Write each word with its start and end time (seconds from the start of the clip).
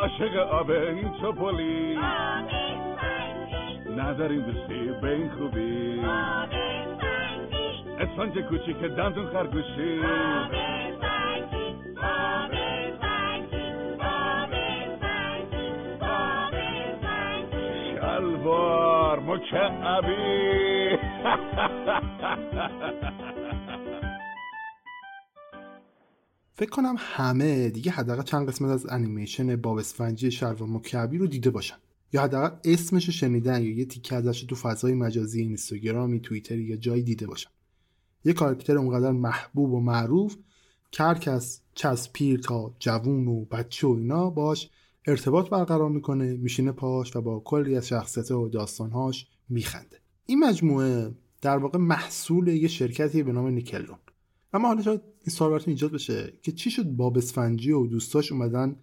عاشق 0.00 0.36
آب 0.36 0.70
این 0.70 1.12
چپولی 1.12 1.98
نداریم 3.96 4.40
دوستی 4.40 4.92
به 5.02 5.10
این 5.10 5.30
خوبی. 5.30 6.00
اسفنج 8.00 8.38
کوچیک 8.38 8.76
دندون 8.76 9.26
خرگوشی. 9.26 10.00
شلوار 18.00 19.20
مکعبی. 19.20 20.16
فکر 26.60 26.70
کنم 26.70 26.94
همه 26.98 27.70
دیگه 27.70 27.90
حداقل 27.90 28.22
چند 28.22 28.48
قسمت 28.48 28.70
از 28.70 28.86
انیمیشن 28.86 29.56
باب 29.56 29.78
اسفنجی 29.78 30.30
شلوار 30.30 30.68
مکعبی 30.68 31.18
رو 31.18 31.26
دیده 31.26 31.50
باشن. 31.50 31.76
یا 32.12 32.22
حداقل 32.22 32.56
اسمش 32.64 33.06
رو 33.06 33.12
شنیدن 33.12 33.62
یا 33.62 33.70
یه 33.70 33.84
تیکه 33.84 34.14
ازش 34.14 34.42
تو 34.42 34.54
فضای 34.54 34.94
مجازی 34.94 35.40
اینستاگرامی 35.40 36.20
توییتر 36.20 36.58
یا 36.58 36.76
جایی 36.76 37.02
دیده 37.02 37.26
باشن. 37.26 37.50
یه 38.24 38.32
کاراکتر 38.32 38.78
اونقدر 38.78 39.10
محبوب 39.10 39.72
و 39.72 39.80
معروف 39.80 40.36
که 40.90 41.02
هر 41.02 41.14
کس 41.14 41.60
چه 41.74 41.94
پیر 42.12 42.40
تا 42.40 42.74
جوون 42.78 43.28
و 43.28 43.44
بچه 43.44 43.86
و 43.86 43.90
اینا 43.90 44.30
باش 44.30 44.70
ارتباط 45.06 45.48
برقرار 45.48 45.90
می‌کنه 45.90 46.36
میشینه 46.36 46.72
پاش 46.72 47.16
و 47.16 47.20
با 47.20 47.42
کلی 47.44 47.76
از 47.76 47.88
شخصیت 47.88 48.30
و 48.30 48.48
داستانهاش 48.48 49.26
میخنده. 49.48 50.00
این 50.26 50.38
مجموعه 50.38 51.14
در 51.42 51.56
واقع 51.56 51.78
محصول 51.78 52.48
یه 52.48 52.68
شرکتی 52.68 53.22
به 53.22 53.32
نام 53.32 53.46
نیکلون 53.48 53.98
اما 54.52 54.68
حالا 54.68 54.82
شاید 54.82 55.00
این 55.00 55.34
سوال 55.34 55.50
براتون 55.50 55.70
ایجاد 55.70 55.92
بشه 55.92 56.32
که 56.42 56.52
چی 56.52 56.70
شد 56.70 56.84
باب 56.84 57.18
اسفنجی 57.18 57.72
و 57.72 57.86
دوستاش 57.86 58.32
اومدن 58.32 58.76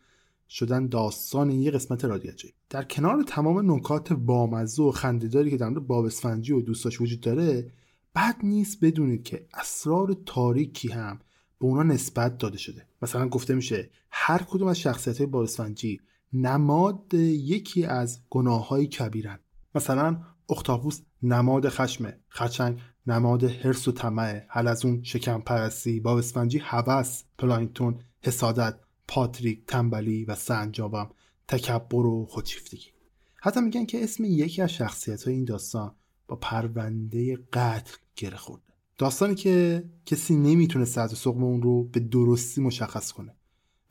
شدن 0.49 0.87
داستان 0.87 1.49
یه 1.49 1.71
قسمت 1.71 2.05
رادیوجی 2.05 2.53
در 2.69 2.83
کنار 2.83 3.23
تمام 3.23 3.71
نکات 3.71 4.13
بامزه 4.13 4.83
و 4.83 4.91
خندهداری 4.91 5.49
که 5.49 5.57
در 5.57 5.69
مورد 5.69 5.87
باب 5.87 6.05
اسفنجی 6.05 6.53
و 6.53 6.61
دوستاش 6.61 7.01
وجود 7.01 7.19
داره 7.19 7.71
بد 8.15 8.35
نیست 8.43 8.85
بدونید 8.85 9.23
که 9.23 9.47
اسرار 9.53 10.17
تاریکی 10.25 10.87
هم 10.87 11.19
به 11.59 11.65
اونا 11.65 11.83
نسبت 11.83 12.37
داده 12.37 12.57
شده. 12.57 12.87
مثلا 13.01 13.27
گفته 13.27 13.55
میشه 13.55 13.89
هر 14.11 14.43
کدوم 14.43 14.67
از 14.67 14.79
شخصیت 14.79 15.17
های 15.17 15.25
بارسفنجی 15.27 16.01
نماد 16.33 17.13
یکی 17.13 17.85
از 17.85 18.19
گناه 18.29 18.67
های 18.67 18.87
کبیرن. 18.87 19.39
مثلا 19.75 20.21
اختاپوس 20.49 21.01
نماد 21.23 21.69
خشمه 21.69 22.19
خچنگ 22.29 22.79
نماد 23.07 23.43
حرس 23.43 23.87
و 23.87 23.91
طمع. 23.91 24.41
حلزون 24.49 25.03
شکم 25.03 25.41
پرستی 25.41 25.99
باب 25.99 26.17
اسفنجی 26.17 26.57
هوس. 26.57 27.23
پلانکتون 27.37 27.99
حسادت 28.21 28.79
پاتریک 29.07 29.65
تنبلی 29.65 30.25
و 30.25 30.35
سنجابم. 30.35 31.09
تکبر 31.47 32.05
و 32.05 32.25
خودشیفتگی. 32.25 32.87
حتی 33.35 33.61
میگن 33.61 33.85
که 33.85 34.03
اسم 34.03 34.23
یکی 34.25 34.61
از 34.61 34.71
شخصیت 34.73 35.23
های 35.23 35.33
این 35.33 35.45
داستان 35.45 35.95
با 36.27 36.35
پرونده 36.35 37.35
قتل 37.53 37.97
گره 38.15 38.37
خورده. 38.37 38.63
داستانی 38.97 39.35
که 39.35 39.83
کسی 40.05 40.35
نمی‌تونه 40.35 40.85
ساعت 40.85 41.15
سقم 41.15 41.43
اون 41.43 41.61
رو 41.61 41.83
به 41.83 41.99
درستی 41.99 42.61
مشخص 42.61 43.11
کنه. 43.11 43.35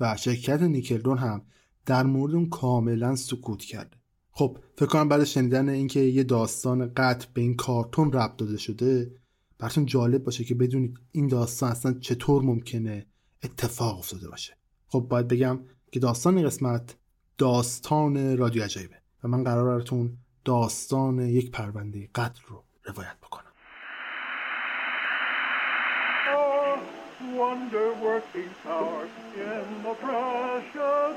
و 0.00 0.16
شرکت 0.16 0.62
نیکلدون 0.62 1.18
هم 1.18 1.42
در 1.86 2.02
مورد 2.02 2.34
اون 2.34 2.48
کاملا 2.48 3.16
سکوت 3.16 3.62
کرده. 3.62 3.95
خب 4.38 4.58
فکر 4.76 4.86
کنم 4.86 5.08
بعد 5.08 5.24
شنیدن 5.24 5.68
اینکه 5.68 6.00
یه 6.00 6.22
داستان 6.22 6.92
قتل 6.96 7.26
به 7.34 7.40
این 7.40 7.56
کارتون 7.56 8.12
ربط 8.12 8.36
داده 8.36 8.56
شده 8.56 9.10
براتون 9.58 9.86
جالب 9.86 10.24
باشه 10.24 10.44
که 10.44 10.54
بدونید 10.54 10.98
این 11.12 11.28
داستان 11.28 11.70
اصلا 11.70 11.92
چطور 12.00 12.42
ممکنه 12.42 13.06
اتفاق 13.44 13.98
افتاده 13.98 14.28
باشه. 14.28 14.56
خب 14.88 15.00
باید 15.00 15.28
بگم 15.28 15.60
که 15.92 16.00
داستان 16.00 16.36
این 16.36 16.46
قسمت 16.46 16.96
داستان 17.38 18.36
رادیو 18.36 18.64
عجایبه 18.64 18.96
و 19.24 19.28
من 19.28 19.44
قرار 19.44 19.64
براتون 19.64 20.18
داستان 20.44 21.18
یک 21.18 21.50
پرونده 21.50 22.08
قتل 22.14 22.40
رو 22.46 22.64
روایت 22.84 23.16
بکنم. 23.22 23.42
Wonder 27.42 27.88
working 28.06 28.52
power 28.64 29.04
in 29.50 29.66
the 29.84 29.94
precious 30.04 31.16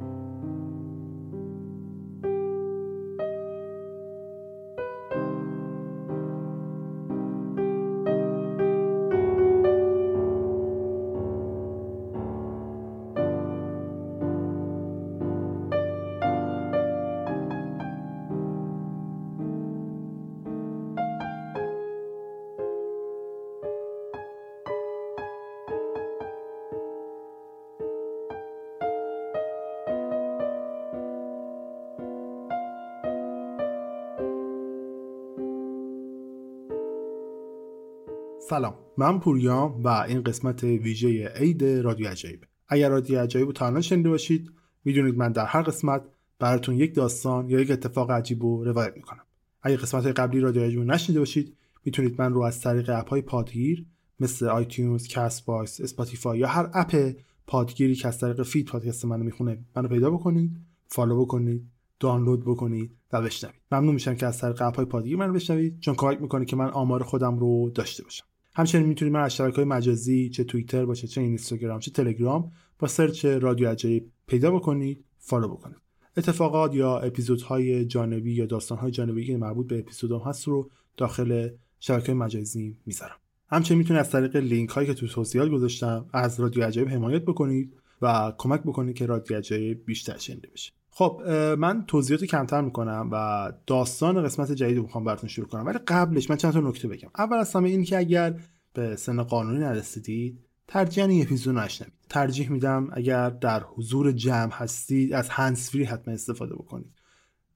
سلام. 38.51 38.75
من 38.97 39.19
پوریام 39.19 39.83
و 39.83 39.87
این 39.87 40.23
قسمت 40.23 40.63
ویژه 40.63 41.27
عید 41.35 41.63
رادیو 41.63 42.07
عجایب. 42.07 42.45
اگر 42.67 42.89
رادیو 42.89 43.19
عجایب 43.19 43.47
رو 43.47 43.53
تا 43.53 43.81
شنیده 43.81 44.09
باشید 44.09 44.51
می‌دونید 44.85 45.17
من 45.17 45.31
در 45.31 45.45
هر 45.45 45.61
قسمت 45.61 46.03
براتون 46.39 46.75
یک 46.75 46.95
داستان 46.95 47.49
یا 47.49 47.59
یک 47.59 47.71
اتفاق 47.71 48.11
عجیب 48.11 48.43
رو 48.43 48.63
روایت 48.63 48.93
می‌کنم. 48.95 49.23
اگر 49.61 49.75
قسمت 49.75 50.05
قبلی 50.05 50.39
رادیو 50.39 50.63
عجایب 50.63 50.87
نشنیده 50.87 51.19
باشید 51.19 51.57
می‌تونید 51.85 52.21
من 52.21 52.33
رو 52.33 52.41
از 52.41 52.61
طریق 52.61 52.89
app 52.89 53.09
های 53.09 53.21
پادگیر 53.21 53.85
مثل 54.19 54.45
iTunes، 54.45 55.07
Castbox، 55.07 55.81
Spotify 55.81 56.39
یا 56.39 56.47
هر 56.47 56.69
app 56.73 57.11
پادگیری 57.47 57.95
که 57.95 58.07
از 58.07 58.19
طریق 58.19 58.43
feed 58.43 58.65
پادکست 58.65 59.05
منو 59.05 59.23
می‌خونه 59.23 59.65
منو 59.75 59.87
پیدا 59.87 60.11
بکنید 60.11 60.57
follow 60.87 61.21
بکنید 61.21 61.67
دانلود 61.99 62.45
بکنید 62.45 62.91
و 63.13 63.21
بشنوید. 63.21 63.61
ممنون 63.71 63.93
میشم 63.93 64.15
که 64.15 64.25
از 64.25 64.37
طریق 64.37 64.61
app 64.61 64.75
های 64.75 64.85
پادگیر 64.85 65.17
منو 65.17 65.33
بشنوید 65.33 65.79
چون 65.79 65.95
کمک 65.95 66.21
می‌کنه 66.21 66.45
که 66.45 66.55
من 66.55 66.69
آمار 66.69 67.03
خودم 67.03 67.39
رو 67.39 67.69
داشته 67.69 68.03
باشم. 68.03 68.25
همچنین 68.53 68.85
می‌تونید 68.85 69.13
من 69.13 69.21
از 69.21 69.35
شبکه 69.35 69.55
های 69.55 69.65
مجازی 69.65 70.29
چه 70.29 70.43
توییتر 70.43 70.85
باشه 70.85 71.07
چه 71.07 71.21
اینستاگرام 71.21 71.79
چه 71.79 71.91
تلگرام 71.91 72.51
با 72.79 72.87
search 72.87 73.25
رادیو 73.25 73.69
عجایب 73.69 74.11
پیدا 74.27 74.51
بکنید 74.51 75.05
follow 75.17 75.47
بکنید. 75.47 75.77
اتفاقات 76.17 76.75
یا 76.75 76.99
اپیزودهای 76.99 77.85
جانبی 77.85 78.33
یا 78.33 78.45
داستانهای 78.45 78.91
جانبی 78.91 79.25
که 79.25 79.37
مربوط 79.37 79.67
به 79.67 79.79
اپیزودام 79.79 80.21
هست 80.21 80.47
رو 80.47 80.69
داخل 80.97 81.49
شبکه 81.79 82.13
مجازی 82.13 82.77
می‌ذارم. 82.85 83.15
همچنین 83.49 83.77
می‌تونید 83.77 83.99
از 83.99 84.09
طریق 84.09 84.35
لینک 84.35 84.69
هایی 84.69 84.87
که 84.87 84.93
تو 84.93 85.07
توضیحات 85.07 85.49
گذاشتم 85.49 86.05
از 86.13 86.39
رادیو 86.39 86.63
عجایب 86.63 86.89
حمایت 86.89 87.21
بکنید 87.21 87.73
و 88.01 88.33
کمک 88.37 88.61
بکنید 88.61 88.95
که 88.95 89.05
رادیو 89.05 89.37
عجایب 89.37 89.85
بیشتر 89.85 90.17
شنیده 90.17 90.49
بشه. 90.53 90.71
خب 91.01 91.21
من 91.59 91.85
توضیحات 91.87 92.23
کمتر 92.23 92.61
می‌کنم 92.61 93.09
و 93.11 93.51
داستان 93.67 94.23
قسمت 94.23 94.51
جدید 94.51 94.77
رو 94.77 94.83
می‌خوام 94.83 95.03
براتون 95.03 95.29
شروع 95.29 95.47
کنم 95.47 95.65
ولی 95.65 95.77
قبلش 95.87 96.29
من 96.29 96.35
چند 96.35 96.53
تا 96.53 96.59
نکته 96.59 96.87
بگم. 96.87 97.09
اول 97.17 97.37
از 97.37 97.53
همه 97.53 97.69
این 97.69 97.83
که 97.83 97.97
اگر 97.97 98.39
به 98.73 98.95
سن 98.95 99.23
قانونی 99.23 99.59
نرسیدید 99.59 100.39
ترجیح 100.67 101.05
این 101.05 101.21
اپیزود 101.21 101.57
نشنوید. 101.57 101.93
ترجیح 102.09 102.51
میدم 102.51 102.89
اگر 102.93 103.29
در 103.29 103.63
حضور 103.63 104.11
جمع 104.11 104.51
هستید 104.51 105.13
از 105.13 105.29
هنسفری 105.29 105.83
حتما 105.83 106.13
استفاده 106.13 106.55
بکنید. 106.55 106.91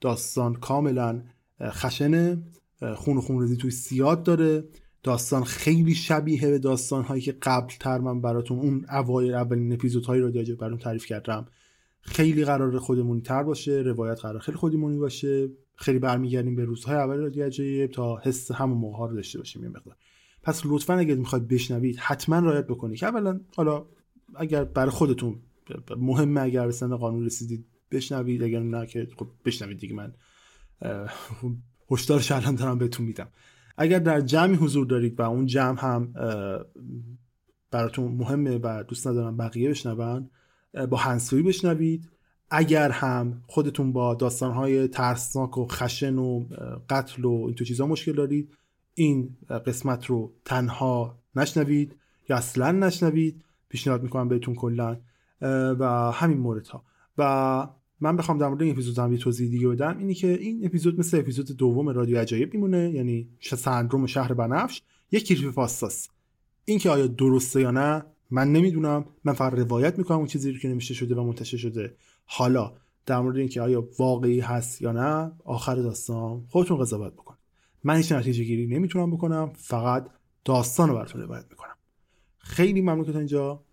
داستان 0.01 0.53
کاملا 0.53 1.21
خشنه 1.61 2.43
خون 2.95 3.17
و 3.17 3.21
خون 3.21 3.55
توی 3.55 3.71
سیاد 3.71 4.23
داره. 4.23 4.63
داستان 5.03 5.43
خیلی 5.43 5.95
شبیه 5.95 6.49
به 6.49 6.59
داستان 6.59 7.03
هایی 7.03 7.21
که 7.21 7.31
قبل 7.31 7.73
تر 7.79 7.97
من 7.97 8.21
براتون 8.21 8.59
اون 8.59 8.85
اوایل 8.89 9.33
اولین 9.33 9.73
اپیزود 9.73 10.05
هایی 10.05 10.21
رادیو 10.21 10.55
براتون 10.55 10.79
تعریف 10.79 11.05
کردم. 11.05 11.45
خیلی 12.05 12.45
قرار 12.45 12.79
خودمونی 12.79 13.21
تر 13.21 13.43
باشه 13.43 13.71
روایت 13.71 14.19
قرار 14.19 14.39
خیلی 14.39 14.57
خودمونی 14.57 14.97
باشه. 14.97 15.49
خیلی 15.77 15.99
برمیگردیم 15.99 16.55
به 16.55 16.65
روزهای 16.65 16.95
اول 16.95 17.17
رادیو 17.17 17.45
عجایب 17.45 17.91
تا 17.91 18.17
حس 18.17 18.51
همون 18.51 18.77
موقع 18.77 19.09
رو 19.09 19.15
داشته 19.15 19.37
باشیم 19.37 19.63
یه 19.63 19.69
مقدار. 19.69 19.95
پس 20.43 20.61
لطفا 20.65 20.93
اگر 20.93 21.15
می‌خواید 21.15 21.47
بشنوید 21.47 21.97
حتما 21.97 22.39
رعایت 22.39 22.67
بکنید 22.67 22.99
که 22.99 23.05
اولا 23.05 23.39
حالا 23.55 23.85
اگر 24.35 24.63
برای 24.63 24.89
خودتون 24.89 25.39
مهمه 25.97 26.41
اگر 26.41 26.67
به 26.67 26.87
قانون 26.87 27.25
رسیدید 27.25 27.65
بشنوید. 27.91 28.43
اگر 28.43 28.59
نه 28.59 28.85
که 28.85 29.07
خب 29.17 29.27
بشنوید 29.45 29.77
دیگه. 29.77 29.95
من 29.95 30.13
هشدارش 31.91 32.31
الان 32.31 32.55
دارم 32.55 32.77
بهتون 32.77 33.05
میدم. 33.05 33.27
اگر 33.77 33.99
در 33.99 34.21
جمعی 34.21 34.55
حضور 34.55 34.85
دارید 34.85 35.19
و 35.19 35.23
اون 35.23 35.45
جمع 35.45 35.79
هم 35.79 36.13
براتون 37.71 38.11
مهمه 38.11 38.59
و 38.63 38.83
دوست 38.87 39.07
ندارم 39.07 39.37
بقیه 39.37 39.69
بشنون 39.69 40.29
با 40.89 40.97
هنسوی 40.97 41.41
بشنوید. 41.41 42.09
اگر 42.49 42.89
هم 42.89 43.41
خودتون 43.47 43.93
با 43.93 44.15
داستانهای 44.15 44.87
ترسناک 44.87 45.57
و 45.57 45.67
خشن 45.67 46.17
و 46.17 46.45
قتل 46.89 47.25
و 47.25 47.43
این 47.45 47.53
تو 47.53 47.65
چیزا 47.65 47.87
مشکل 47.87 48.13
دارید 48.13 48.57
این 48.93 49.37
قسمت 49.65 50.05
رو 50.05 50.33
تنها 50.45 51.19
نشنوید 51.35 51.95
یا 52.29 52.35
اصلا 52.35 52.71
نشنوید 52.71 53.43
پیشنهاد 53.69 54.03
می‌کنم 54.03 54.27
بهتون 54.27 54.55
کلا 54.55 54.97
و 55.79 56.11
همین 56.13 56.37
مورد 56.37 56.67
ها 56.67 56.83
و 57.17 57.67
من 58.01 58.17
بخوام 58.17 58.37
در 58.37 58.47
مورد 58.47 58.61
این 58.61 58.71
اپیزود 58.71 58.99
هم 58.99 59.13
یه 59.13 59.19
توضیح 59.19 59.49
دیگه 59.49 59.67
بدم. 59.67 59.97
اینی 59.97 60.13
که 60.13 60.27
این 60.27 60.65
اپیزود 60.65 60.99
مثل 60.99 61.19
اپیزود 61.19 61.57
دوم 61.57 61.89
رادیو 61.89 62.17
عجایب 62.17 62.53
میمونه 62.53 62.91
یعنی 62.91 63.29
سندروم 63.41 64.05
شهر 64.05 64.33
بنفش 64.33 64.81
یک 65.11 65.27
کریپ 65.27 65.53
پاستاست 65.53 66.11
این 66.65 66.79
که 66.79 66.89
آیا 66.89 67.07
درسته 67.07 67.61
یا 67.61 67.71
نه 67.71 68.05
من 68.31 68.51
نمی‌دونم. 68.51 69.05
من 69.23 69.33
فقط 69.33 69.53
روایت 69.53 69.97
می‌کنم 69.97 70.17
اون 70.17 70.27
چیزی 70.27 70.59
که 70.59 70.67
نمیشه 70.67 70.93
شده 70.93 71.15
و 71.15 71.23
منتشر 71.23 71.57
شده. 71.57 71.95
حالا 72.25 72.73
در 73.05 73.19
مورد 73.19 73.37
اینکه 73.37 73.61
آیا 73.61 73.89
واقعی 73.99 74.39
هست 74.39 74.81
یا 74.81 74.91
نه 74.91 75.31
آخر 75.45 75.75
داستان 75.75 76.45
خودتون 76.49 76.77
قضاوت 76.77 77.13
بکن 77.13 77.35
من 77.83 77.95
هیچ 77.95 78.11
نتیجه 78.11 78.43
گیری 78.43 78.67
نمی‌تونم 78.67 79.11
بکنم 79.11 79.51
فقط 79.55 80.09
داستان 80.45 80.89
رو 80.89 80.95
براتون 80.95 81.21
روایت 81.21 81.45
می‌کنم. 81.49 81.75
خیلی 82.37 82.81
ممنون 82.81 83.05
که 83.05 83.11
تا 83.11 83.17
اینجا 83.17 83.63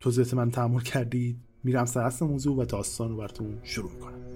توضیحات 0.00 0.34
من 0.34 0.50
تحمل 0.50 0.80
کردید. 0.80 1.40
میرم 1.64 1.84
سر 1.84 2.00
اصل 2.00 2.26
موضوع 2.26 2.56
و 2.56 2.64
داستان 2.64 3.10
رو 3.10 3.16
براتون 3.16 3.58
شروع 3.62 3.92
می‌کنم. 3.92 4.29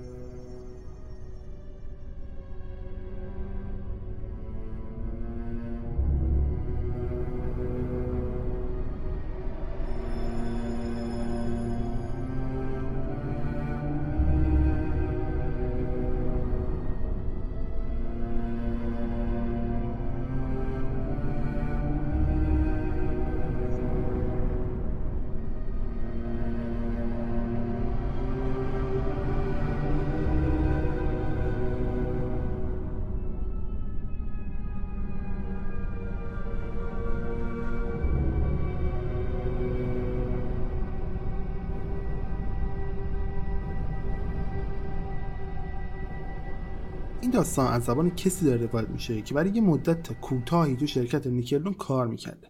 داستان 47.35 47.73
از 47.73 47.85
زبان 47.85 48.11
کسی 48.11 48.45
داره 48.45 48.67
روایت 48.67 48.89
میشه 48.89 49.23
که 49.23 49.35
برای 49.35 49.51
یه 49.55 49.61
مدت 49.61 50.13
کوتاهی 50.13 50.77
تو 50.77 50.87
شرکت 50.87 51.27
نیکلدون 51.27 51.73
کار 51.73 52.07
می‌کرده. 52.07 52.49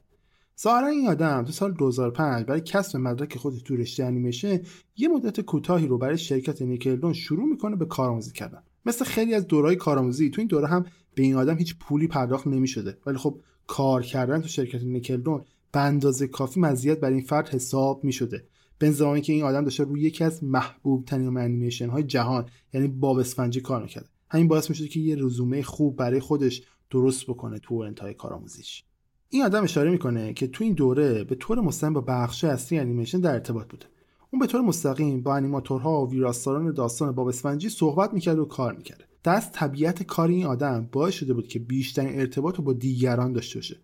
ظاهرا 0.63 0.87
این 0.87 1.09
آدم 1.09 1.45
تو 1.45 1.53
سال 1.53 1.73
2005 1.73 2.47
برای 2.47 2.61
کسب 2.61 2.99
مدرک 2.99 3.37
خودش 3.37 3.63
تو 3.63 3.77
رشته 3.77 4.05
انیمیشن 4.05 4.61
یه 4.97 5.09
مدت 5.09 5.41
کوتاهی 5.41 5.87
رو 5.87 5.99
برای 5.99 6.19
شرکت 6.19 6.63
نیکلدون 6.63 7.13
شروع 7.13 7.49
می‌کنه 7.49 7.77
به 7.77 7.85
کارآموزی 7.85 8.33
کردن. 8.33 8.63
مثل 8.87 9.05
خیلی 9.05 9.35
از 9.35 9.47
دورهای 9.47 9.77
کارآموزی 9.77 10.31
تو 10.31 10.41
این 10.41 10.49
دوره 10.49 10.67
هم 10.67 10.85
به 11.15 11.23
این 11.23 11.35
آدم 11.35 11.57
هیچ 11.57 11.79
پولی 11.79 12.07
پرداخت 12.07 12.47
نمی‌شده. 12.47 12.99
ولی 13.07 13.19
خب 13.19 13.41
کار 13.67 14.03
کردن 14.03 14.41
تو 14.41 14.49
شرکت 14.49 14.83
نیکلدون 14.83 15.45
به 15.73 15.81
اندازه 15.81 16.27
کافی 16.29 16.61
مزیت 16.61 17.01
برای 17.01 17.15
این 17.15 17.25
فرد 17.25 17.49
حساب 17.49 18.05
می‌شده. 18.05 18.45
به 18.79 18.91
زمانی 18.91 19.21
که 19.21 19.33
این 19.33 19.45
آدم 19.45 19.65
داشته 19.65 19.85
روی 19.85 20.01
یکی 20.01 20.25
از 20.25 20.45
محبوب 20.45 21.05
ترین 21.05 21.37
انیمیشن 21.37 21.89
های 21.89 22.03
جهان 22.03 22.47
یعنی 22.73 22.89
باب 22.89 23.19
اسفنجی 23.19 23.61
کار 23.61 23.83
می‌کرده. 23.83 24.14
همین 24.35 24.49
باعث 24.49 24.71
می‌شده 24.71 24.89
که 24.89 25.01
یه 25.01 25.17
رزومه 25.19 25.63
خوب 25.63 25.97
برای 25.97 26.21
خودش 26.21 26.63
درست 26.91 27.27
بکنه 27.27 27.59
تو 27.59 27.75
انتهای 27.75 28.15
کارآموزیش. 28.15 28.85
این 29.29 29.43
آدم 29.43 29.63
اشاره 29.65 29.91
می‌کنه 29.91 30.33
که 30.33 30.47
تو 30.47 30.65
این 30.65 30.73
دوره 30.73 31.25
به 31.25 31.35
طور 31.35 31.61
مستقیم 31.61 31.93
با 31.93 32.01
بخش 32.01 32.45
اصلی 32.45 32.79
انیمیشن 32.79 33.21
در 33.21 33.33
ارتباط 33.33 33.69
بوده. 33.69 33.87
اون 34.31 34.41
به 34.41 34.47
طور 34.47 34.61
مستقیم 34.61 35.23
با 35.23 35.37
انیماتورها 35.37 36.07
و 36.07 36.11
ویراستاران 36.11 36.73
داستان 36.73 37.13
باب 37.13 37.29
اسفنجی 37.29 37.69
صحبت 37.69 38.15
می‌کرد 38.15 38.39
و 38.39 38.45
کار 38.45 38.75
می‌کرد. 38.77 39.09
دست 39.25 39.53
طبیعت 39.53 40.03
کار 40.03 40.29
این 40.29 40.47
آدم 40.47 40.89
باعث 40.93 41.15
شده 41.15 41.35
بود 41.35 41.49
که 41.49 41.59
بیشترین 41.59 42.21
ارتباط 42.21 42.57
رو 42.57 42.65
با 42.65 42.73
دیگران 42.73 43.33
داشته 43.33 43.59
باشه. 43.59 43.77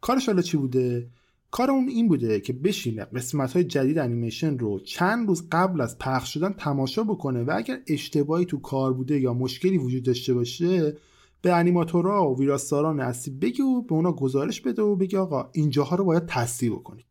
کارش 0.00 0.26
حالا 0.26 0.42
چی 0.42 0.56
بوده؟ 0.56 1.10
کار 1.52 1.70
اون 1.70 1.88
این 1.88 2.08
بوده 2.08 2.40
که 2.40 2.52
بشینه 2.52 3.04
قسمت 3.04 3.52
های 3.52 3.64
جدید 3.64 3.98
انیمیشن 3.98 4.58
رو 4.58 4.80
چند 4.80 5.28
روز 5.28 5.48
قبل 5.52 5.80
از 5.80 5.98
پخش 5.98 6.34
شدن 6.34 6.52
تماشا 6.52 7.04
بکنه 7.04 7.42
و 7.42 7.52
اگر 7.56 7.80
اشتباهی 7.86 8.44
تو 8.44 8.58
کار 8.58 8.92
بوده 8.92 9.20
یا 9.20 9.34
مشکلی 9.34 9.78
وجود 9.78 10.02
داشته 10.02 10.34
باشه 10.34 10.96
به 11.42 11.52
انیماتورها 11.52 12.30
و 12.30 12.38
ویراستاران 12.38 13.00
اصلی 13.00 13.34
بگه 13.34 13.64
و 13.64 13.82
به 13.82 13.92
اونا 13.92 14.12
گزارش 14.12 14.60
بده 14.60 14.82
و 14.82 14.96
بگه 14.96 15.18
آقا 15.18 15.50
اینجاها 15.52 15.96
رو 15.96 16.04
باید 16.04 16.26
تصدیح 16.26 16.72
بکنید. 16.72 17.06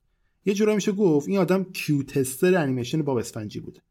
یه 0.45 0.53
جورایی 0.53 0.75
میشه 0.75 0.91
گفت 0.91 1.27
این 1.29 1.37
آدم 1.37 1.63
کیو 1.63 2.03
تستر 2.03 2.55
انیمیشن 2.55 3.01
باب 3.01 3.17
اسفنجی 3.17 3.59
بوده. 3.59 3.81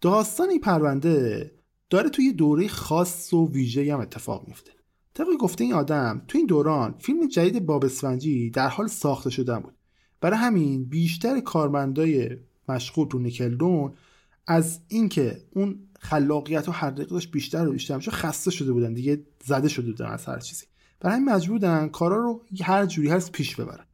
داستان 0.00 0.50
این 0.50 0.60
پرونده 0.60 1.50
داره 1.90 2.10
توی 2.10 2.32
دوره 2.32 2.68
خاص 2.68 3.32
و 3.32 3.48
ویژه 3.48 3.94
هم 3.94 4.00
اتفاق 4.00 4.48
میفته. 4.48 4.77
طبق 5.18 5.36
گفته 5.40 5.64
این 5.64 5.72
آدم 5.72 6.22
تو 6.28 6.38
این 6.38 6.46
دوران 6.46 6.94
فیلم 6.98 7.28
جدید 7.28 7.66
باب 7.66 7.84
اسفنجی 7.84 8.50
در 8.50 8.68
حال 8.68 8.86
ساخته 8.86 9.30
شدن 9.30 9.58
بود. 9.58 9.74
برای 10.20 10.38
همین 10.38 10.84
بیشتر 10.84 11.40
کارمندای 11.40 12.36
مشغول 12.68 13.08
تو 13.08 13.18
نیکلدون 13.18 13.92
از 14.46 14.80
اینکه 14.88 15.42
اون 15.50 15.78
خلاقیت 16.00 16.68
و 16.68 16.72
هر 16.72 16.90
داشت 16.90 17.30
بیشتر 17.30 17.68
و 17.68 17.72
بیشتر 17.72 17.96
میشه 17.96 18.10
خسته 18.10 18.50
شده 18.50 18.72
بودن. 18.72 18.94
دیگه 18.94 19.22
زده 19.44 19.68
شده 19.68 19.86
بودن 19.86 20.06
از 20.06 20.24
هر 20.24 20.38
چیزی. 20.38 20.66
برای 21.00 21.16
همین 21.16 21.28
مجبورن 21.28 21.88
کارا 21.88 22.16
رو 22.16 22.42
هر 22.62 22.86
جوری 22.86 23.08
هست 23.08 23.32
پیش 23.32 23.56
ببرن. 23.56 23.84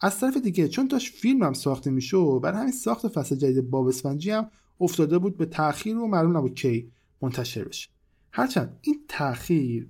از 0.00 0.20
طرف 0.20 0.36
دیگه 0.36 0.68
چون 0.68 0.86
داشت 0.86 1.14
فیلم 1.14 1.42
هم 1.42 1.52
ساخته 1.52 1.90
میشه 1.90 2.38
برای 2.42 2.60
همین 2.60 2.72
ساخت 2.72 3.08
فصل 3.08 3.36
جدید 3.36 3.70
باب 3.70 3.86
اسفنجی 3.86 4.30
هم 4.30 4.50
افتاده 4.80 5.18
بود 5.18 5.36
به 5.36 5.46
تاخیر 5.46 5.98
و 5.98 6.06
معلوم 6.06 6.36
نبود 6.36 6.54
کی 6.54 6.92
منتشر 7.22 7.64
بشه. 7.64 7.88
هرچند 8.32 8.78
این 8.82 9.00
تاخیر 9.08 9.88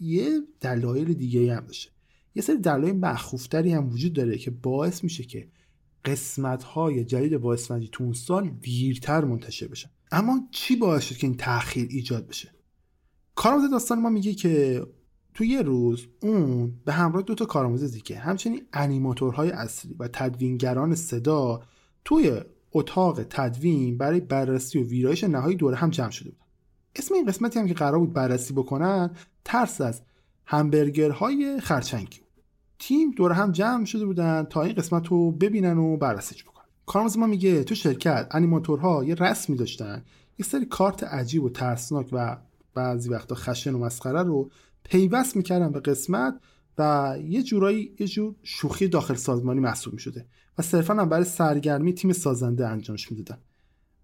یه 0.00 0.40
دلایل 0.60 1.12
دیگه 1.12 1.56
هم 1.56 1.66
داشته. 1.66 1.90
یه 2.34 2.42
سری 2.42 2.58
دلایل 2.58 2.96
مخوفتری 2.96 3.72
هم 3.72 3.88
وجود 3.88 4.12
داره 4.12 4.38
که 4.38 4.50
باعث 4.50 5.04
میشه 5.04 5.24
که 5.24 5.48
قسمت 6.04 6.62
های 6.62 7.04
جدید 7.04 7.36
با 7.36 7.52
اسفنجی 7.52 7.88
تو 7.92 8.04
اون 8.04 8.12
سال 8.12 8.50
دیرتر 8.50 9.24
منتشر 9.24 9.68
بشن. 9.68 9.90
اما 10.12 10.48
چی 10.50 10.76
باعث 10.76 11.02
شد 11.02 11.16
که 11.16 11.26
این 11.26 11.36
تاخیر 11.36 11.88
ایجاد 11.90 12.26
بشه؟ 12.26 12.50
کارآموز 13.34 13.70
داستان 13.70 14.00
ما 14.00 14.08
میگه 14.08 14.34
که 14.34 14.82
تو 15.34 15.44
یه 15.44 15.62
روز 15.62 16.06
اون 16.22 16.74
به 16.84 16.92
همراه 16.92 17.22
دو 17.22 17.34
تا 17.34 17.44
کارآموز 17.44 17.84
دیگه 17.84 18.18
همچنین 18.18 18.62
انیماتورهای 18.72 19.50
اصلی 19.50 19.96
و 19.98 20.08
تدوینگران 20.08 20.94
صدا 20.94 21.62
توی 22.04 22.40
اتاق 22.72 23.22
تدوین 23.22 23.98
برای 23.98 24.20
بررسی 24.20 24.78
و 24.78 24.86
ویرایش 24.86 25.24
نهایی 25.24 25.56
دوره 25.56 25.76
هم 25.76 25.90
جمع 25.90 26.10
شده 26.10 26.30
بود. 26.30 26.43
اسم 26.96 27.14
این 27.14 27.26
قسمتی 27.26 27.58
هم 27.58 27.66
که 27.66 27.74
قرار 27.74 27.98
بود 27.98 28.12
بررسی 28.12 28.54
بکنن 28.54 29.10
ترس 29.44 29.80
از 29.80 30.02
همبرگرهای 30.46 31.60
خرچنگی 31.60 32.20
تیم 32.78 33.10
دور 33.10 33.32
هم 33.32 33.52
جمع 33.52 33.84
شده 33.84 34.06
بودن 34.06 34.46
تا 34.50 34.62
این 34.62 34.74
قسمت 34.74 35.06
رو 35.06 35.32
ببینن 35.32 35.78
و 35.78 35.96
بررسیش 35.96 36.44
بکنن. 36.44 36.64
کارمز 36.86 37.18
ما 37.18 37.26
میگه 37.26 37.64
تو 37.64 37.74
شرکت 37.74 38.26
انیماتورها 38.30 39.04
یه 39.04 39.14
رسمی 39.14 39.56
داشتن 39.56 40.04
یه 40.38 40.46
سری 40.46 40.66
کارت 40.66 41.04
عجیب 41.04 41.44
و 41.44 41.50
ترسناک 41.50 42.08
و 42.12 42.36
بعضی 42.74 43.08
وقتا 43.08 43.34
خشن 43.34 43.74
و 43.74 43.78
مسخره 43.78 44.22
رو 44.22 44.50
پیوست 44.84 45.36
می‌کردن 45.36 45.72
به 45.72 45.80
قسمت 45.80 46.40
و 46.78 47.14
یه 47.28 47.42
جورایی 47.42 47.94
یه 48.00 48.06
جور 48.06 48.34
شوخی 48.42 48.88
داخل 48.88 49.14
سازمانی 49.14 49.60
محسوب 49.60 49.92
می‌شده 49.92 50.26
و 50.58 50.62
صرفا 50.62 50.94
هم 50.94 51.08
برای 51.08 51.24
سرگرمی 51.24 51.94
تیم 51.94 52.12
سازنده 52.12 52.68
انجامش 52.68 53.12
می‌دادن. 53.12 53.38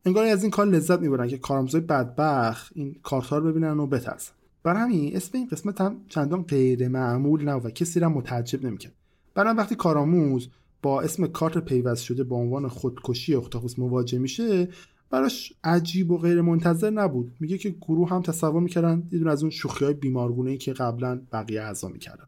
انگار 0.04 0.24
از 0.24 0.42
این 0.42 0.50
کار 0.50 0.66
لذت 0.66 1.00
می‌برن 1.00 1.28
که 1.28 1.38
کارآموزای 1.38 1.80
بدبخت 1.80 2.72
این 2.74 2.96
کارت 3.02 3.32
رو 3.32 3.40
ببینن 3.40 3.78
و 3.78 3.86
بترسن. 3.86 4.32
برای 4.62 4.80
همین 4.80 5.16
اسم 5.16 5.38
این 5.38 5.48
قسمت 5.48 5.80
هم 5.80 5.96
چندان 6.08 6.42
غیر 6.42 6.88
معمول 6.88 7.48
نبود 7.48 7.66
و 7.66 7.70
کسی 7.70 8.00
را 8.00 8.08
متعجب 8.08 8.66
نمی‌کرد. 8.66 8.92
برای 9.34 9.54
وقتی 9.54 9.74
کارآموز 9.74 10.48
با 10.82 11.00
اسم 11.00 11.26
کارت 11.26 11.58
پیوست 11.58 12.02
شده 12.02 12.24
با 12.24 12.36
عنوان 12.36 12.68
خودکشی 12.68 13.34
اختاپوس 13.34 13.78
مواجه 13.78 14.18
میشه 14.18 14.68
براش 15.10 15.52
عجیب 15.64 16.10
و 16.10 16.18
غیر 16.18 16.40
منتظر 16.40 16.90
نبود. 16.90 17.32
میگه 17.40 17.58
که 17.58 17.70
گروه 17.70 18.10
هم 18.10 18.22
تصور 18.22 18.60
می‌کردن 18.60 19.08
یه 19.12 19.28
از 19.28 19.42
اون 19.42 19.50
شوخی 19.50 19.84
های 19.84 19.94
بیمارگونه 19.94 20.50
ای 20.50 20.58
که 20.58 20.72
قبلا 20.72 21.20
بقیه 21.32 21.62
اعضا 21.62 21.88
می‌کردن. 21.88 22.24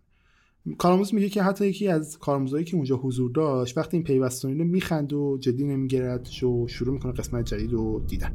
کارآموز 0.78 1.14
میگه 1.14 1.28
که 1.28 1.42
حتی 1.42 1.66
یکی 1.66 1.88
از 1.88 2.18
کارآموزایی 2.18 2.64
که 2.64 2.76
اونجا 2.76 2.96
حضور 2.96 3.30
داشت 3.30 3.78
وقتی 3.78 3.96
این 3.96 4.04
پیوستانی 4.04 4.58
رو 4.58 4.64
میخند 4.64 5.12
و 5.12 5.38
جدی 5.40 5.64
نمی‌گیرد 5.64 6.28
و 6.44 6.68
شروع 6.68 6.94
می‌کنه 6.94 7.12
قسمت 7.12 7.44
جدید 7.44 7.72
رو 7.72 8.00
دیدن. 8.08 8.32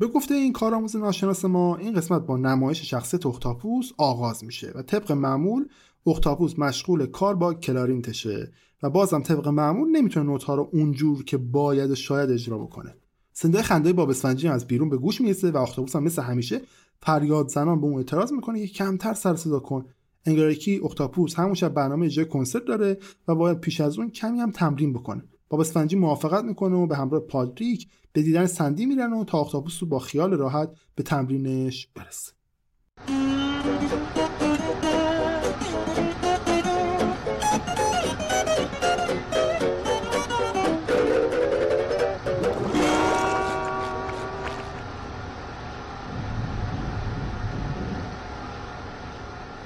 به 0.00 0.06
گفته 0.06 0.34
این 0.34 0.52
کارآموز 0.52 0.96
ناشناس 0.96 1.44
ما 1.44 1.76
این 1.76 1.94
قسمت 1.94 2.26
با 2.26 2.36
نمایش 2.36 2.90
شخصیت 2.90 3.26
اختاپوس 3.26 3.90
آغاز 3.98 4.44
میشه 4.44 4.72
و 4.74 4.82
طبق 4.82 5.12
معمول 5.12 5.68
اختاپوس 6.06 6.58
مشغول 6.58 7.06
کار 7.06 7.34
با 7.34 7.54
کلارینتشه 7.54 8.52
و 8.82 8.90
بازم 8.90 9.22
طبق 9.22 9.48
معمول 9.48 9.90
نمی‌تونه 9.90 10.26
نوتها 10.26 10.54
رو 10.54 10.70
اونجور 10.72 11.24
که 11.24 11.36
باید 11.36 11.94
شاید 11.94 12.30
اجرا 12.30 12.58
بکنه. 12.58 12.94
صدای 13.32 13.62
خنده 13.62 13.92
باب 13.92 14.10
اسفنجی 14.10 14.48
از 14.48 14.66
بیرون 14.66 14.88
به 14.88 14.96
گوش 14.96 15.20
می‌رسه 15.20 15.50
و 15.50 15.56
اختاپوس 15.56 15.96
هم 15.96 16.02
مثل 16.02 16.22
همیشه 16.22 16.60
فریاد 17.02 17.48
زنان 17.48 17.80
به 17.80 17.86
اون 17.86 17.96
اعتراض 17.96 18.32
می‌کنه 18.32 18.66
که 18.66 18.72
کمتر 18.72 19.14
سر 19.14 19.36
صدا 19.36 19.60
کن. 19.60 19.84
انگار 20.24 20.54
اختاپوس 20.84 21.34
همون 21.34 21.54
شب 21.54 21.74
برنامه 21.74 22.06
اجرای 22.06 22.28
کنسرت 22.28 22.64
داره 22.64 22.98
و 23.28 23.34
باید 23.34 23.60
پیش 23.60 23.80
از 23.80 23.98
اون 23.98 24.10
کمی 24.10 24.40
هم 24.40 24.50
تمرین 24.50 24.92
بکنه. 24.92 25.22
باب 25.50 25.60
اسفنجی 25.60 25.96
موافقت 25.96 26.44
می‌کنه 26.44 26.76
و 26.76 26.86
به 26.86 26.96
همراه 26.96 27.20
پادریک 27.20 27.88
به 28.12 28.22
دیدن 28.22 28.46
سندی 28.46 28.86
میرن 28.86 29.12
و 29.12 29.24
تا 29.24 29.40
اختاپوس 29.40 29.82
رو 29.82 29.88
با 29.88 29.98
خیال 29.98 30.32
راحت 30.32 30.70
به 30.94 31.02
تمرینش 31.02 31.88
برسه 31.94 32.32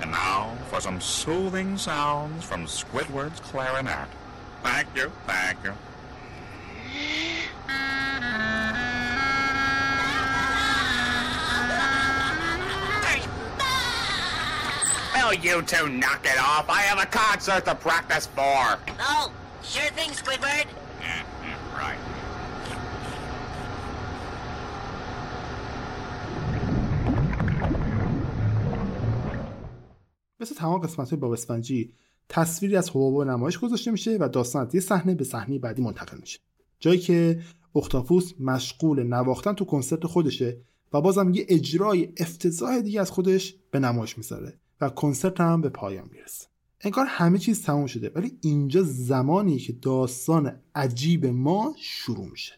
And 0.02 0.10
now 0.10 0.42
for 0.70 0.80
some 0.80 1.00
soothing 1.00 1.70
sounds 1.76 2.40
from 2.48 2.66
Squidward's 2.66 3.40
clarinet. 3.50 4.23
Thank 4.63 4.87
you, 4.95 5.11
thank 5.25 5.63
you. 5.63 5.73
Will 15.15 15.33
you 15.33 15.61
two 15.61 15.89
knock 15.89 16.25
it 16.25 16.39
off? 16.39 16.67
I 16.69 16.81
have 16.81 16.99
a 16.99 17.05
concert 17.05 17.65
to 17.65 17.75
practice 17.75 18.25
for. 18.25 18.79
Oh, 18.99 19.31
sure 19.61 19.91
thing, 19.91 20.09
Squidward. 20.11 20.65
Yeah, 21.01 21.23
yeah, 21.43 21.77
right. 21.77 21.99
مثل 30.39 30.55
تمام 30.55 30.79
قسمت 30.79 31.09
های 31.09 31.19
باب 31.19 31.31
اسفنجی 31.31 31.93
تصویری 32.28 32.76
از 32.76 32.90
حباب 32.90 33.22
نمایش 33.22 33.58
گذاشته 33.58 33.90
میشه 33.90 34.16
و 34.20 34.28
داستان 34.28 34.66
از 34.66 34.74
یه 34.74 34.80
صحنه 34.80 35.14
به 35.14 35.24
صحنه 35.24 35.58
بعدی 35.58 35.82
منتقل 35.82 36.18
میشه. 36.20 36.38
جایی 36.80 36.98
که 36.98 37.40
اختاپوس 37.74 38.32
مشغول 38.40 39.02
نواختن 39.02 39.52
تو 39.52 39.64
کنسرت 39.64 40.06
خودشه 40.06 40.60
و 40.92 41.00
بازم 41.00 41.34
یه 41.34 41.46
اجرای 41.48 42.12
افتضاح 42.16 42.80
دیگه 42.80 43.00
از 43.00 43.10
خودش 43.10 43.54
به 43.70 43.78
نمایش 43.78 44.18
می‌ذاره 44.18 44.58
و 44.80 44.88
کنسرت 44.88 45.40
هم 45.40 45.60
به 45.60 45.68
پایان 45.68 46.08
می‌رسه. 46.12 46.46
انگار 46.80 47.06
همه 47.08 47.38
چیز 47.38 47.62
تموم 47.62 47.86
شده 47.86 48.12
ولی 48.14 48.38
اینجا 48.40 48.82
زمانی 48.82 49.58
که 49.58 49.72
داستان 49.72 50.60
عجیب 50.74 51.26
ما 51.26 51.74
شروع 51.78 52.28
میشه. 52.30 52.52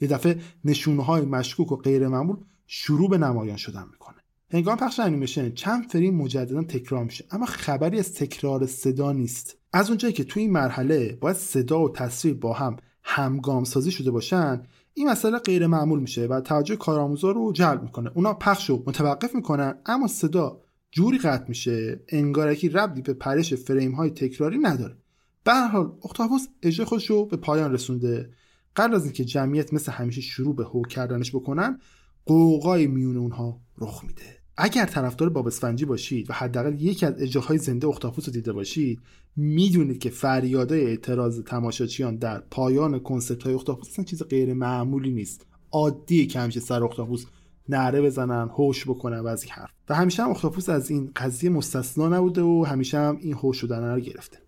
یه 0.00 0.08
دفعه 0.08 0.40
نشونه 0.64 1.04
های 1.04 1.22
مشکوک 1.22 1.72
و 1.72 1.76
غیر 1.76 2.08
معمول 2.08 2.36
شروع 2.66 3.10
به 3.10 3.18
نمایان 3.18 3.56
شدن 3.56 3.84
می‌کنه. 3.92 4.19
هنگام 4.52 4.76
پخش 4.76 5.00
انیمیشن 5.00 5.52
چند 5.52 5.90
فریم 5.90 6.16
مجددا 6.16 6.62
تکرار 6.62 7.04
میشه 7.04 7.24
اما 7.30 7.46
خبری 7.46 7.98
از 7.98 8.14
تکرار 8.14 8.66
صدا 8.66 9.12
نیست. 9.12 9.56
از 9.72 9.88
اونجایی 9.88 10.14
که 10.14 10.24
توی 10.24 10.42
این 10.42 10.52
مرحله 10.52 11.18
باید 11.20 11.36
صدا 11.36 11.80
و 11.80 11.92
تصویر 11.92 12.34
با 12.34 12.52
هم 12.52 12.76
همگام 13.02 13.64
سازی 13.64 13.90
شده 13.90 14.10
باشن 14.10 14.62
این 14.94 15.10
مسئله 15.10 15.38
غیر 15.38 15.66
معمول 15.66 16.00
میشه 16.00 16.26
و 16.26 16.40
توجه 16.40 16.76
کارآموزا 16.76 17.30
رو 17.30 17.52
جلب 17.52 17.82
می‌کنه. 17.82 18.10
اونا 18.14 18.34
پخش 18.34 18.70
رو 18.70 18.82
متوقف 18.86 19.34
می‌کنن 19.34 19.74
اما 19.86 20.06
صدا 20.06 20.60
جوری 20.90 21.18
قطع 21.18 21.44
میشه 21.48 22.00
انگارکی 22.08 22.68
ربطی 22.68 23.02
به 23.02 23.14
پرش 23.14 23.54
فریم 23.54 23.92
های 23.92 24.10
تکراری 24.10 24.58
نداره. 24.58 24.96
به 25.44 25.52
هر 25.52 25.68
حال 25.68 25.92
اختاپوس 26.04 26.46
اجرای 26.62 26.86
خودش 26.86 27.10
رو 27.10 27.26
به 27.26 27.36
پایان 27.36 27.72
رسونده. 27.72 28.30
قبل 28.76 28.94
از 28.94 29.04
اینکه 29.04 29.24
جمعیت 29.24 29.72
مثل 29.72 29.92
همیشه 29.92 30.20
شروع 30.20 30.56
به 30.56 30.64
هو 30.64 30.82
کردنش 30.82 31.34
بکنن 31.34 31.78
قوقای 32.26 32.86
میون 32.86 33.16
اونها 33.16 33.60
رخ 33.78 34.04
میده. 34.04 34.39
اگر 34.62 34.86
طرفدار 34.86 35.28
باب 35.28 35.46
اسفنجی 35.46 35.84
باشید 35.84 36.30
و 36.30 36.32
حداقل 36.32 36.82
یکی 36.82 37.06
از 37.06 37.14
اجراهای 37.18 37.58
زنده 37.58 37.86
اختاپوس 37.86 38.26
رو 38.26 38.32
دیده 38.32 38.52
باشید 38.52 39.00
می‌دونید 39.36 39.98
که 39.98 40.10
فریادهای 40.10 40.86
اعتراض 40.86 41.40
تماشاچیان 41.40 42.16
در 42.16 42.40
پایان 42.40 42.98
کنسرت 42.98 43.42
های 43.42 43.54
اختاپوس 43.54 43.88
اصلا 43.88 44.04
چیز 44.04 44.22
غیر 44.22 44.54
معمولی 44.54 45.10
نیست. 45.10 45.46
عادیه 45.72 46.26
که 46.26 46.40
همیشه 46.40 46.60
سر 46.60 46.84
اختاپوس 46.84 47.24
نعره 47.68 48.02
بزنن 48.02 48.48
هوش 48.48 48.84
بکنن 48.84 49.18
و 49.18 49.26
از 49.26 49.42
این 49.42 49.52
حرف. 49.52 49.70
و 49.88 49.94
همیشه 49.94 50.22
هم 50.22 50.30
اختاپوس 50.30 50.68
از 50.68 50.90
این 50.90 51.10
قضیه 51.16 51.50
مستثنا 51.50 52.08
نبوده 52.08 52.42
و 52.42 52.64
همیشه 52.68 52.98
هم 52.98 53.18
این 53.20 53.32
هوش 53.32 53.56
شدن 53.56 53.94
رو 53.94 54.00
گرفته. 54.00 54.38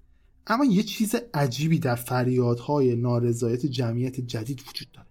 اما 0.47 0.65
یه 0.65 0.83
چیز 0.83 1.15
عجیبی 1.35 1.79
در 1.79 1.95
فریادهای 1.95 2.97
نارضایت 2.97 3.67
جمعیت 3.67 4.21
جدید 4.21 4.63
وجود 4.69 4.93
داره. 4.93 5.09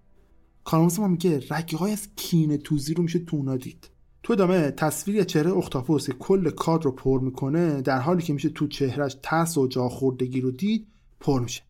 کارموز 0.64 1.00
ما 1.00 1.08
میگه 1.08 1.44
رگه 1.50 1.78
های 1.78 1.92
از 1.92 2.08
کینه 2.16 2.58
توزی 2.58 2.94
رو 2.94 3.04
میشه 3.04 3.20
تونا 3.20 3.58
دید 3.58 3.90
تو 4.24 4.34
ادامه 4.34 4.72
تصویری 4.72 5.26
چهره 5.26 5.58
اختاپوس 5.58 6.06
که 6.06 6.14
کل 6.14 6.50
کادر 6.50 6.84
رو 6.84 6.92
پر 6.92 7.20
می‌کنه 7.20 7.82
در 7.82 8.00
حالی 8.00 8.24
که 8.24 8.34
میشه 8.34 8.50
تو 8.50 8.68
چهرش 8.68 9.18
ترس 9.24 9.58
و 9.58 9.68
جا 9.68 9.90
خوردگی 9.90 10.42
رو 10.42 10.52
دید 10.52 10.88
پر 11.20 11.40
میشه. 11.40 11.62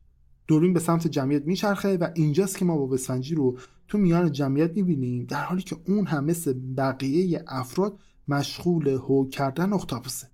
دوربین 0.47 0.73
به 0.73 0.79
سمت 0.79 1.07
جمعیت 1.07 1.45
میچرخه 1.45 1.97
و 1.97 2.07
اینجاست 2.15 2.57
که 2.57 2.65
ما 2.65 2.77
با 2.77 2.85
بسفنجی 2.85 3.35
رو 3.35 3.57
تو 3.87 3.97
میان 3.97 4.31
جمعیت 4.31 4.71
می‌بینیم 4.75 5.25
در 5.25 5.43
حالی 5.43 5.61
که 5.61 5.77
اون 5.87 6.05
هم 6.05 6.23
مثل 6.23 6.53
بقیه 6.77 7.43
افراد 7.47 7.99
مشغول 8.27 8.87
هو 8.87 9.29
کردن 9.29 9.73
اختاپوسه. 9.73 10.27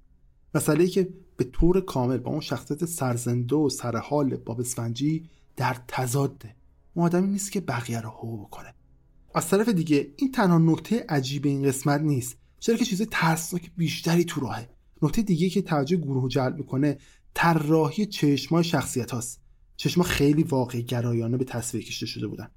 مسئله 0.55 0.87
که 0.87 1.09
به 1.37 1.43
طور 1.43 1.81
کامل 1.81 2.17
با 2.17 2.31
اون 2.31 2.39
شخصیت 2.39 2.85
سرزنده 2.85 3.55
و 3.55 3.69
سرحال 3.69 4.35
باب 4.35 4.59
اسفنجی 4.59 5.29
در 5.55 5.75
تضاده. 5.87 6.55
اون 6.93 7.05
آدمی 7.05 7.27
نیست 7.27 7.51
که 7.51 7.61
بقیه 7.61 8.01
رو 8.01 8.09
هو 8.09 8.37
بکنه. 8.37 8.73
از 9.37 9.49
طرف 9.49 9.69
دیگه 9.69 10.13
این 10.17 10.31
تنها 10.31 10.57
نکته 10.57 11.05
عجیب 11.09 11.45
این 11.45 11.63
قسمت 11.63 12.01
نیست. 12.01 12.37
چرا 12.59 12.75
که 12.75 12.85
چیز 12.85 13.01
ترسناک 13.11 13.71
بیشتری 13.77 14.23
تو 14.23 14.41
راهه. 14.41 14.69
نکته 15.01 15.21
دیگه 15.21 15.49
که 15.49 15.61
توجه 15.61 15.97
گروه 15.97 16.29
جلب 16.29 16.57
می‌کنه 16.57 16.97
طراحی 17.33 18.05
چشمای 18.05 18.63
شخصیت 18.63 19.11
هاست. 19.11 19.41
چشما 19.75 20.03
خیلی 20.03 20.43
واقعی 20.43 20.83
گرایانه 20.83 21.37
به 21.37 21.45
تصویر 21.45 21.83
کشیده 21.83 22.05
شده 22.05 22.27
بودن. 22.27 22.47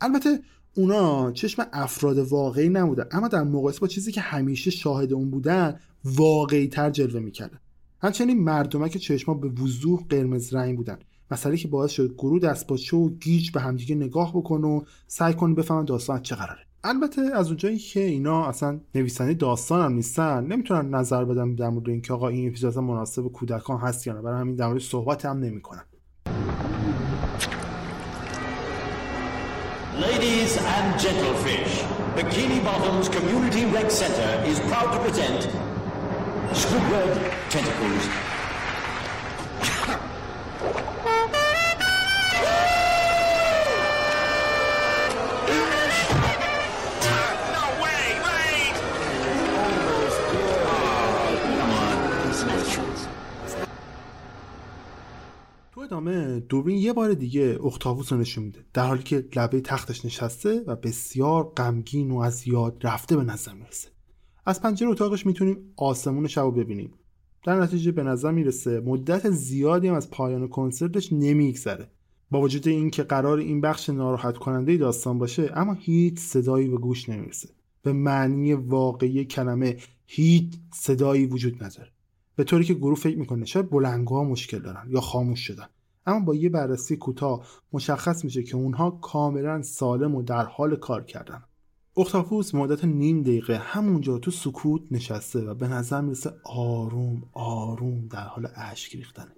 البته 0.00 0.40
اونا 0.74 1.32
چشم 1.32 1.66
افراد 1.72 2.18
واقعی 2.18 2.68
نبودن 2.68 3.08
اما 3.10 3.28
در 3.28 3.42
مقایسه 3.42 3.80
با 3.80 3.86
چیزی 3.86 4.12
که 4.12 4.20
همیشه 4.20 4.70
شاهد 4.70 5.12
اون 5.12 5.30
بودن 5.30 5.80
واقعی 6.04 6.68
تر 6.68 6.90
جلوه 6.90 7.20
می‌کردن. 7.20 7.60
همچنین 8.02 8.44
مردمک 8.44 8.96
چشما 8.96 9.34
به 9.34 9.48
وضوح 9.48 10.06
قرمز 10.08 10.54
رنگ 10.54 10.76
بودن. 10.76 10.98
مسئله 11.30 11.56
که 11.56 11.68
باعث 11.68 11.90
شد 11.90 12.14
گروه 12.18 12.40
دست 12.40 12.94
و 12.94 13.10
گیج 13.10 13.50
به 13.50 13.60
همدیگه 13.60 13.94
نگاه 13.94 14.30
بکنه 14.30 14.66
و 14.66 14.82
سعی 15.06 15.34
کنه 15.34 15.54
بفهمن 15.54 15.84
داستان 15.84 16.22
چه 16.22 16.34
قراره. 16.34 16.60
البته 16.84 17.20
از 17.34 17.46
اونجایی 17.46 17.78
که 17.78 18.00
اینا 18.00 18.46
اصلا 18.46 18.80
نویسنده 18.94 19.34
داستان 19.34 19.84
هم 19.84 19.92
نیستن 19.92 20.44
نمی‌تونن 20.44 20.94
نظر 20.94 21.24
بدن 21.24 21.54
در 21.54 21.68
مورد 21.68 21.88
اینکه 21.88 22.12
آقا 22.12 22.28
این 22.28 22.48
اپیزود 22.48 22.78
مناسب 22.78 23.22
کودکان 23.22 23.80
هست 23.80 24.06
یا 24.06 24.12
نه. 24.12 24.22
برای 24.22 24.40
همین 24.40 24.54
در 24.54 24.66
مورد 24.66 24.80
صحبت 24.80 25.24
هم 25.24 25.38
نمی‌کنن 25.38 25.82
Ladies 30.06 30.52
and 30.76 30.88
gentlefish, 31.04 31.72
Bikini 32.16 32.58
Bottoms 32.68 33.08
Community 33.16 33.64
Rec 33.76 33.90
Center 33.90 34.30
is 34.50 34.58
proud 34.70 34.88
to 34.94 34.98
present 35.04 35.40
Squidward 36.52 37.14
Tentacles. 37.50 38.27
دوربین 56.38 56.76
یه 56.76 56.92
بار 56.92 57.14
دیگه 57.14 57.58
اختاووس 57.64 58.12
رو 58.12 58.18
نشون 58.18 58.44
میده. 58.44 58.64
در 58.74 58.86
حالی 58.86 59.02
که 59.02 59.28
لبه 59.36 59.60
تختش 59.60 60.04
نشسته 60.04 60.62
و 60.66 60.76
بسیار 60.76 61.52
غمگین 61.56 62.10
و 62.10 62.18
از 62.18 62.48
یاد 62.48 62.76
رفته 62.82 63.16
به 63.16 63.24
نظر 63.24 63.54
می‌رسه. 63.54 63.88
از 64.46 64.62
پنجره 64.62 64.88
اتاقش 64.88 65.26
می‌تونیم 65.26 65.72
آسمون 65.76 66.26
شب 66.26 66.42
رو 66.42 66.52
ببینیم. 66.52 66.94
در 67.44 67.60
نتیجه 67.60 67.92
به 67.92 68.02
نظر 68.02 68.30
می‌رسه 68.30 68.80
مدت 68.80 69.30
زیادی 69.30 69.88
هم 69.88 69.94
از 69.94 70.10
پایان 70.10 70.48
کنسرتش 70.48 71.12
نمیگذره. 71.12 71.90
با 72.30 72.40
وجود 72.40 72.68
اینکه 72.68 73.02
قرار 73.02 73.38
این 73.38 73.60
بخش 73.60 73.90
ناراحت 73.90 74.38
کننده 74.38 74.76
داستان 74.76 75.18
باشه 75.18 75.50
اما 75.54 75.72
هیچ 75.72 76.18
صدایی 76.18 76.68
به 76.68 76.76
گوش 76.76 77.08
نمی‌رسه. 77.08 77.48
به 77.82 77.92
معنی 77.92 78.52
واقعی 78.54 79.24
کلمه 79.24 79.76
هیچ 80.06 80.52
صدایی 80.74 81.26
وجود 81.26 81.64
نداره. 81.64 81.90
به 82.36 82.44
طوری 82.44 82.64
که 82.64 82.74
گروه 82.74 82.98
فکر 82.98 83.18
می‌کنه 83.18 83.44
شاید 83.44 83.70
بلنگوها 83.70 84.24
مشکل 84.24 84.58
دارن 84.58 84.86
یا 84.90 85.00
خاموش 85.00 85.40
شدن. 85.40 85.66
اما 86.08 86.20
با 86.20 86.34
یه 86.34 86.48
بررسی 86.48 86.96
کوتاه 86.96 87.46
مشخص 87.72 88.24
میشه 88.24 88.42
که 88.42 88.56
اونها 88.56 88.90
کاملا 88.90 89.62
سالم 89.62 90.14
و 90.14 90.22
در 90.22 90.44
حال 90.44 90.76
کار 90.76 91.04
کردن. 91.04 91.42
اختاپوس 91.96 92.54
مدت 92.54 92.84
نیم 92.84 93.22
دقیقه 93.22 93.56
همونجا 93.56 94.18
تو 94.18 94.30
سکوت 94.30 94.82
نشسته 94.90 95.40
و 95.40 95.54
به 95.54 95.68
نظر 95.68 96.00
می‌رسه 96.00 96.32
آروم 96.44 97.22
آروم 97.32 98.06
در 98.06 98.24
حال 98.24 98.48
اشک 98.54 98.96
ریختنه. 98.96 99.32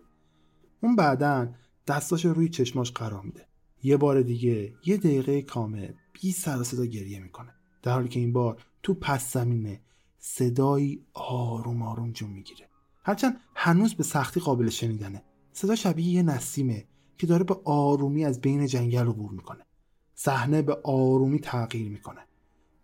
اون 0.82 0.96
بعدا 0.96 1.48
دستاش 1.86 2.24
روی 2.24 2.48
چشماش 2.48 2.92
قرار 2.92 3.22
میده. 3.22 3.46
یه 3.82 3.96
بار 3.96 4.22
دیگه 4.22 4.74
یه 4.86 4.96
دقیقه 4.96 5.42
کامل 5.42 5.92
بی 6.12 6.32
سر 6.32 6.62
صدا 6.62 6.84
گریه 6.84 7.20
می‌کنه. 7.20 7.54
در 7.82 7.92
حالی 7.92 8.08
که 8.08 8.20
این 8.20 8.32
بار 8.32 8.62
تو 8.82 8.94
پس 8.94 9.32
زمینه 9.32 9.80
صدایی 10.18 11.06
آروم 11.14 11.82
آروم 11.82 12.12
جون 12.12 12.30
می‌گیره. 12.30 12.68
هرچند 13.04 13.36
هنوز 13.54 13.94
به 13.94 14.02
سختی 14.02 14.40
قابل 14.40 14.68
شنیدنه. 14.68 15.22
صدا 15.60 15.76
شبیه 15.76 16.08
یه 16.08 16.22
نسیمه 16.22 16.84
که 17.18 17.26
داره 17.26 17.44
به 17.44 17.56
آرومی 17.64 18.24
از 18.24 18.40
بین 18.40 18.66
جنگل 18.66 19.06
عبور 19.06 19.30
می‌کنه. 19.30 19.66
صحنه 20.14 20.62
به 20.62 20.78
آرومی 20.84 21.40
تغییر 21.40 21.88
می‌کنه. 21.88 22.20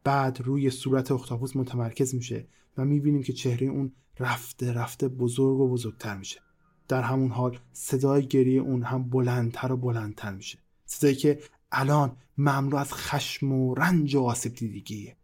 بعد 0.05 0.41
روی 0.41 0.71
صورت 0.71 1.13
اختاپوس 1.13 1.57
متمرکز 1.57 2.15
میشه 2.15 2.49
و 2.77 2.85
می‌بینیم 2.85 3.23
که 3.23 3.33
چهره 3.33 3.67
اون 3.67 3.93
رفته 4.19 4.73
رفته 4.73 5.09
بزرگ 5.09 5.61
و 5.61 5.69
بزرگتر 5.69 6.17
میشه. 6.17 6.41
در 6.89 7.03
همون 7.03 7.31
حال 7.31 7.59
صدای 7.73 8.27
گریه 8.27 8.61
اون 8.61 8.83
هم 8.83 9.11
بلندتر 9.11 9.73
و 9.73 9.77
بلندتر 9.77 10.35
میشه. 10.35 10.59
صدایی 10.87 11.15
که 11.15 11.41
الان 11.73 12.17
مملو 12.39 12.77
از 12.77 12.93
خشم 12.93 13.53
و 13.53 13.75
رنج 13.75 14.15
و 14.15 14.21
آسیب 14.21 14.55
دیدگیه. 14.55 15.17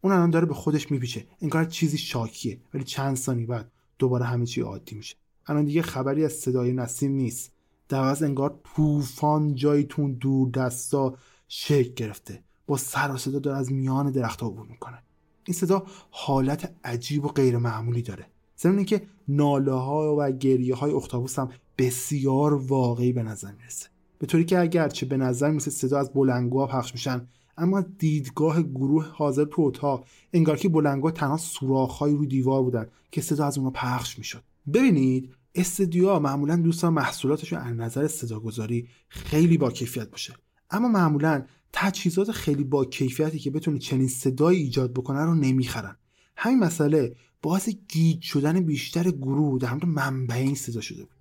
اون 0.00 0.12
الان 0.12 0.30
داره 0.30 0.46
به 0.46 0.54
خودش 0.54 0.90
میپیچه. 0.90 1.26
انگار 1.40 1.64
چیزی 1.64 1.98
شاکیه. 1.98 2.60
ولی 2.74 2.84
چند 2.84 3.16
ثانیه 3.16 3.46
بعد 3.46 3.72
دوباره 3.98 4.24
همه 4.24 4.46
چی 4.46 4.60
عادی 4.60 4.94
میشه. 4.94 5.16
الان 5.46 5.64
دیگه 5.64 5.82
خبری 5.82 6.24
از 6.24 6.32
صدای 6.32 6.72
نسیم 6.72 7.12
نیست. 7.12 7.52
در 7.88 7.98
عوض 7.98 8.22
انگار 8.22 8.60
طوفان 8.76 9.54
جایتون 9.54 10.12
دور 10.12 10.50
دستا 10.50 11.14
شکل 11.48 11.94
گرفته. 11.94 12.42
با 12.66 12.76
سر 12.76 13.10
و 13.14 13.16
صدا 13.16 13.38
داره 13.38 13.58
از 13.58 13.72
میان 13.72 14.10
درخت 14.10 14.42
عبور 14.42 14.66
می‌کنه. 14.66 14.98
این 15.44 15.54
صدا 15.54 15.82
حالت 16.10 16.74
عجیب 16.84 17.24
و 17.24 17.28
غیر 17.28 17.58
معمولی 17.58 18.02
داره. 18.02 18.26
ضمن 18.58 18.84
که 18.84 19.02
ناله 19.28 19.72
ها 19.72 20.16
و 20.18 20.30
گریه 20.30 20.74
های 20.74 20.92
اختاپوس 20.92 21.38
هم 21.38 21.48
بسیار 21.78 22.54
واقعی 22.54 23.12
به 23.12 23.22
نظر 23.22 23.52
می‌رسه. 23.52 23.88
به 24.18 24.26
طوری 24.26 24.44
که 24.44 24.58
اگرچه 24.58 25.06
به 25.06 25.16
نظر 25.16 25.50
می‌رسه 25.50 25.70
صدا 25.70 25.98
از 25.98 26.12
بلنگوها 26.12 26.66
پخش 26.66 26.92
میشن 26.92 27.26
اما 27.58 27.80
دیدگاه 27.80 28.62
گروه 28.62 29.06
حاضر 29.06 29.44
تو 29.44 29.62
اتاق 29.62 30.06
انگار 30.32 30.56
که 30.56 30.68
بلنگوها 30.68 31.10
تنها 31.10 31.36
سوراخ‌هایی 31.36 32.16
روی 32.16 32.26
دیوار 32.26 32.62
بودن 32.62 32.86
که 33.10 33.20
صدا 33.20 33.46
از 33.46 33.58
اونها 33.58 33.70
پخش 33.70 34.18
می‌شد. 34.18 34.42
ببینید 34.74 35.34
استدیوها 35.54 36.18
معمولا 36.18 36.56
دوستان 36.56 36.92
محصولاتشون 36.92 37.58
از 37.58 37.76
نظر 37.76 38.08
صداگذاری 38.08 38.88
خیلی 39.08 39.58
با 39.58 39.70
کیفیت 39.70 40.10
باشه. 40.10 40.34
اما 40.70 40.88
معمولا 40.88 41.44
تجهیزات 41.72 42.30
خیلی 42.30 42.64
با 42.64 42.84
کیفیتی 42.84 43.38
که 43.38 43.50
بتونه 43.50 43.78
چنین 43.78 44.08
صدایی 44.08 44.62
ایجاد 44.62 44.92
بکنه 44.92 45.24
رو 45.24 45.34
نمی‌خرن. 45.34 45.96
همین 46.36 46.58
مسئله 46.58 47.16
باعث 47.42 47.68
گیج 47.88 48.22
شدن 48.22 48.60
بیشتر 48.60 49.10
گروه 49.10 49.58
در 49.58 49.70
مورد 49.70 49.86
منبع 49.86 50.34
این 50.34 50.54
صدا 50.54 50.80
شده 50.80 51.04
بود. 51.04 51.16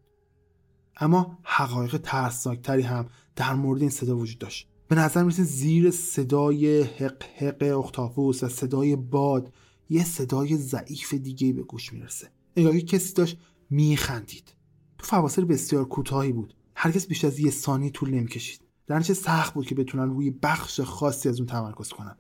اما 0.97 1.39
حقایق 1.43 1.97
ترسناکتری 1.97 2.82
هم 2.82 3.06
در 3.36 3.54
مورد 3.54 3.82
این 3.82 3.89
صدا 3.89 4.17
وجود 4.17 4.38
داشت. 4.38 4.67
به 4.88 4.95
نظر 4.95 5.23
می‌رسه 5.23 5.43
زیر 5.43 5.91
صدای 5.91 6.82
حق 6.82 7.23
حق 7.23 7.80
اختاپوس 7.80 8.43
و 8.43 8.49
صدای 8.49 8.95
باد 8.95 9.54
یه 9.89 10.04
صدای 10.04 10.58
ضعیف 10.58 11.13
دیگه 11.13 11.54
به 11.54 11.63
گوش 11.63 11.93
می‌رسه. 11.93 12.27
انگار 12.56 12.80
کسی 12.80 13.14
داشت 13.14 13.38
میخندید. 13.70 14.54
تو 14.98 15.06
فواصل 15.06 15.46
بسیار 15.46 15.86
کوتاهی 15.86 16.32
بود. 16.32 16.54
هرگز 16.76 17.08
بیش 17.08 17.26
از 17.26 17.40
یه 17.40 17.52
ثانیه 17.52 17.90
طول 17.90 18.10
نمی‌کشید. 18.10 18.62
در 18.88 19.02
سخت 19.02 19.54
بود 19.54 19.66
که 19.66 19.76
بتونن 19.76 20.10
روی 20.10 20.32
بخش 20.32 20.82
خاصی 20.82 21.30
از 21.30 21.40
اون 21.40 21.48
تمرکز 21.48 21.90
کنن. 21.90 22.18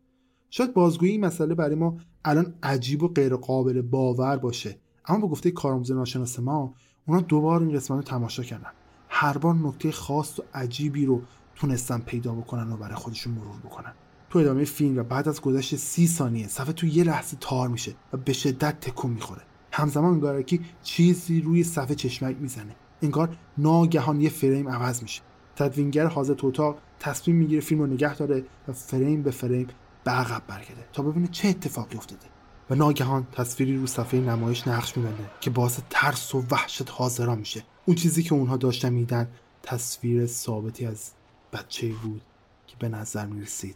شاید 0.49 0.73
بازگویی 0.73 1.11
این 1.11 1.25
مسئله 1.25 1.55
برای 1.55 1.75
ما 1.75 1.97
الان 2.25 2.55
عجیب 2.63 3.03
و 3.03 3.07
غیر 3.07 3.35
قابل 3.35 3.81
باور 3.81 4.37
باشه. 4.37 4.79
اما 5.05 5.19
به 5.19 5.27
گفته 5.27 5.51
کارآموز 5.51 5.91
ناشناس 5.91 6.39
ما 6.39 6.75
اونا 7.07 7.21
دوبار 7.21 7.61
این 7.63 7.75
قسمت 7.75 7.97
رو 7.97 8.03
تماشا 8.03 8.43
کردن. 8.43 8.71
هر 9.09 9.37
بار 9.37 9.55
نکته 9.55 9.91
خاص 9.91 10.39
و 10.39 10.43
عجیبی 10.53 11.05
رو 11.05 11.21
تونستن 11.55 11.99
پیدا 11.99 12.33
بکنن 12.33 12.71
و 12.71 12.77
برای 12.77 12.95
خودشون 12.95 13.33
مرور 13.33 13.59
بکنن. 13.59 13.93
تو 14.29 14.39
ادامه 14.39 14.63
فیلم 14.63 14.97
و 14.97 15.03
بعد 15.03 15.27
از 15.29 15.41
گذشت 15.41 15.75
سی 15.75 16.07
ثانیه 16.07 16.47
صفحه 16.47 16.73
تو 16.73 16.87
یه 16.87 17.03
لحظه 17.03 17.37
تار 17.39 17.67
میشه 17.67 17.95
و 18.13 18.17
به 18.17 18.33
شدت 18.33 18.79
تکون 18.79 19.11
می‌خوره. 19.11 19.41
همزمان 19.81 20.13
انگار 20.13 20.41
که 20.41 20.59
چیزی 20.83 21.41
روی 21.41 21.63
صفحه 21.63 21.95
چشمک 21.95 22.35
می‌زنه. 22.39 22.75
انگار 23.01 23.37
ناگهان 23.57 24.21
یه 24.21 24.29
فریم 24.29 24.69
عوض 24.69 25.01
میشه. 25.01 25.21
تدوینگر 25.55 26.05
حاضر 26.05 26.33
تو 26.33 26.47
اتاق 26.47 26.77
تصمیم 26.99 27.37
می‌گیره 27.37 27.61
فیلم 27.61 27.81
رو 27.81 27.87
نگه 27.87 28.15
داره 28.15 28.45
و 28.67 28.73
فریم 28.73 29.23
به 29.23 29.31
فریم 29.31 29.67
به 30.03 30.11
عقب 30.11 30.41
برگرده 30.47 30.87
تا 30.93 31.03
ببینه 31.03 31.27
چه 31.27 31.47
اتفاقی 31.47 31.97
افتاده. 31.97 32.25
و 32.69 32.75
ناگهان 32.75 33.27
تصویری 33.31 33.77
رو 33.77 33.87
صفحه 33.87 34.19
نمایش 34.19 34.67
نقش 34.67 34.97
میبنده 34.97 35.31
که 35.41 35.49
باعث 35.49 35.79
ترس 35.89 36.35
و 36.35 36.43
وحشت 36.51 36.91
حاضران 36.91 37.37
میشه. 37.37 37.63
اون 37.85 37.95
چیزی 37.95 38.23
که 38.23 38.33
اونها 38.33 38.57
داشتن 38.57 38.93
میدن 38.93 39.27
تصویر 39.63 40.25
ثابتی 40.25 40.85
از 40.85 41.11
بچه 41.53 41.87
بود 41.87 42.21
که 42.67 42.75
به 42.79 42.89
نظر 42.89 43.25
می‌رسید 43.25 43.75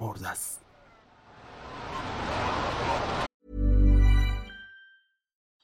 مرده 0.00 0.28
است. 0.28 0.61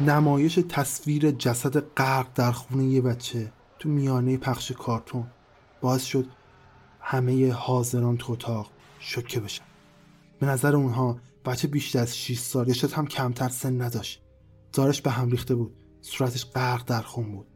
نمایش 0.00 0.54
تصویر 0.68 1.30
جسد 1.30 1.80
غرق 1.80 2.26
در 2.34 2.52
خون 2.52 2.90
یه 2.90 3.00
بچه 3.00 3.52
تو 3.78 3.88
میانه 3.88 4.36
پخش 4.36 4.72
کارتون. 4.72 5.26
باعث 5.80 6.04
شد 6.04 6.26
همه 7.00 7.52
حاضران 7.52 8.16
تو 8.16 8.32
اتاق 8.32 8.70
شوکه 8.98 9.40
بشن. 9.40 9.64
به 10.38 10.46
نظر 10.46 10.76
اونها 10.76 11.20
بچه 11.44 11.68
بیشتر 11.68 11.98
از 11.98 12.18
6 12.18 12.38
سال 12.38 12.68
یا 12.68 12.74
شاید 12.74 12.92
هم 12.92 13.06
کمتر 13.06 13.48
سن 13.48 13.82
نداشت. 13.82 14.22
زارش 14.76 15.02
به 15.02 15.10
هم 15.10 15.30
ریخته 15.30 15.54
بود. 15.54 15.76
صورتش 16.00 16.46
غرق 16.46 16.84
در 16.84 17.02
خون 17.02 17.32
بود. 17.32 17.46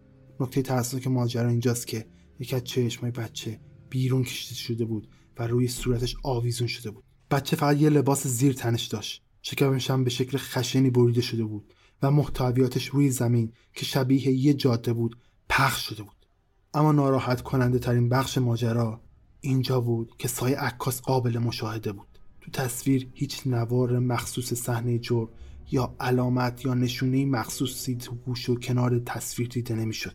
نکته 0.40 0.62
ترسناک 0.62 1.07
ماجرا 1.07 1.48
اینجاست 1.48 1.87
که 1.87 2.07
یکی 2.40 2.57
از 2.57 2.64
چشمای 2.64 3.11
بچه 3.11 3.61
بیرون 3.90 4.24
کشیده 4.24 4.54
شده 4.54 4.85
بود 4.85 5.09
و 5.38 5.46
روی 5.46 5.68
صورتش 5.68 6.16
آویزون 6.22 6.68
شده 6.68 6.90
بود. 6.90 7.04
بچه 7.30 7.57
فقط 7.57 7.76
یه 7.76 7.90
لباس 7.90 8.26
زیر 8.26 8.52
تنش 8.52 8.87
داشت. 8.87 9.22
شکمش 9.42 9.90
هم 9.90 10.04
به 10.04 10.11
شکل 10.11 10.38
خشنی 10.38 10.90
بریده 10.90 11.20
شده 11.20 11.44
بود. 11.44 11.74
و 12.04 12.10
محتویاتش 12.10 12.86
روی 12.86 13.10
زمین 13.10 13.52
که 13.72 13.84
شبیه 13.84 14.28
یه 14.28 14.54
جاده 14.54 14.92
بود 14.92 15.16
پخش 15.48 15.88
شده 15.88 16.02
بود. 16.02 16.26
اما 16.74 16.92
ناراحت 16.92 17.40
کننده 17.40 17.78
ترین 17.78 18.08
بخش 18.08 18.38
ماجرا 18.38 19.00
اینجا 19.40 19.80
بود 19.80 20.12
که 20.18 20.28
سایه 20.28 20.56
عکاس 20.56 21.00
قابل 21.00 21.38
مشاهده 21.38 21.92
بود. 21.92 22.06
تو 22.40 22.50
تصویر 22.50 23.08
هیچ 23.14 23.46
نوار 23.46 23.98
مخصوص 23.98 24.54
صحنه 24.54 24.98
جرم 24.98 25.28
یا 25.70 25.94
علامت 26.00 26.64
یا 26.64 26.74
نشونه 26.74 27.26
مخصوصی 27.26 27.96
تو 27.96 28.14
گوش 28.14 28.48
و 28.48 28.54
کنار 28.54 28.98
تصویر 28.98 29.48
دیده 29.48 29.74
نمی‌شد 29.74 30.14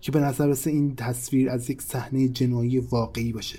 که 0.00 0.12
به 0.12 0.20
نظر 0.20 0.46
رسه 0.46 0.70
این 0.70 0.96
تصویر 0.96 1.50
از 1.50 1.70
یک 1.70 1.82
صحنه 1.82 2.28
جنایی 2.28 2.78
واقعی 2.78 3.32
باشه. 3.32 3.58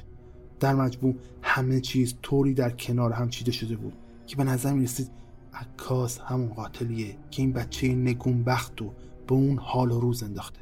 در 0.60 0.76
مجموع 0.76 1.16
همه 1.42 1.80
چیز 1.82 2.16
طوری 2.22 2.54
در 2.54 2.70
کنار 2.70 3.12
هم 3.12 3.30
چیده 3.30 3.52
شده 3.52 3.76
بود 3.76 3.94
که 4.28 4.36
به 4.36 4.44
نظر 4.44 4.74
می 4.74 4.84
رسید 4.84 5.21
عکاس 5.54 6.20
همون 6.20 6.50
قاتلیه 6.50 7.18
که 7.32 7.42
این 7.42 7.54
بچه 7.54 7.88
نگونبخت 7.88 8.82
و 8.82 8.94
به 9.28 9.34
اون 9.34 9.58
حال 9.58 9.92
و 9.92 10.00
روز 10.00 10.24
انداخته. 10.24 10.60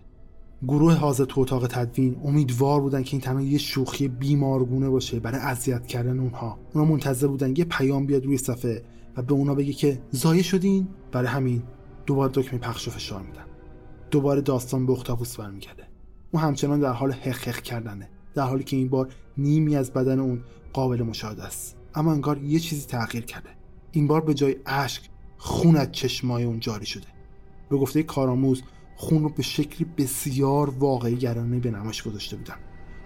گروه 0.67 0.93
حاضر 0.93 1.25
تو 1.25 1.41
اتاق 1.41 1.67
تدوین 1.67 2.21
امیدوار 2.23 2.81
بودن 2.81 3.03
که 3.03 3.11
این 3.11 3.21
تنها 3.21 3.41
یه 3.41 3.57
شوخی 3.57 4.07
بیمارگونه 4.07 4.89
باشه 4.89 5.19
برای 5.19 5.41
اذیت 5.41 5.87
کردن 5.87 6.19
اونها. 6.19 6.59
اونا 6.73 6.87
منتظر 6.87 7.27
بودن 7.27 7.53
یه 7.55 7.65
پیام 7.65 8.05
بیاد 8.05 8.25
روی 8.25 8.37
صفحه 8.37 8.83
و 9.17 9.21
به 9.21 9.33
اونا 9.33 9.55
بگه 9.55 9.73
که 9.73 10.01
زایه 10.11 10.41
شدین؟ 10.41 10.87
برای 11.11 11.27
همین 11.27 11.63
دوباره 12.05 12.31
دکمه 12.33 12.59
پخش 12.59 12.87
و 12.87 12.91
فشار 12.91 13.21
میدن. 13.21 13.45
دوباره 14.11 14.41
داستان 14.41 14.85
به 14.85 14.93
اختاپوس 14.93 15.37
برمیگرده. 15.37 15.83
اون 16.31 16.43
همچنان 16.43 16.79
در 16.79 16.93
حال 16.93 17.11
حقق 17.11 17.61
کردنه 17.61 18.09
در 18.33 18.43
حالی 18.43 18.63
که 18.63 18.77
این 18.77 18.89
بار 18.89 19.09
نیمی 19.37 19.75
از 19.75 19.93
بدن 19.93 20.19
اون 20.19 20.41
قابل 20.73 21.03
مشاهده 21.03 21.43
است. 21.43 21.77
اما 21.95 22.11
انگار 22.11 22.37
یه 22.37 22.59
چیزی 22.59 22.87
تغییر 22.87 23.25
کرده. 23.25 23.49
این 23.91 24.07
بار 24.07 24.21
به 24.21 24.33
جای 24.33 24.55
اشک 24.65 25.09
خون 25.37 25.75
از 25.75 25.91
چشمای 25.91 26.43
اون 26.43 26.59
جاری 26.59 26.85
شده. 26.85 27.07
به 27.69 27.77
گفته 27.77 28.03
کارآموز 28.03 28.63
خون 28.95 29.23
رو 29.23 29.29
به 29.29 29.43
شکلی 29.43 29.87
بسیار 29.97 30.69
واقعی 30.69 31.15
گرانه 31.15 31.59
به 31.59 31.71
نمایش 31.71 32.03
گذاشته 32.03 32.35
بودن 32.37 32.55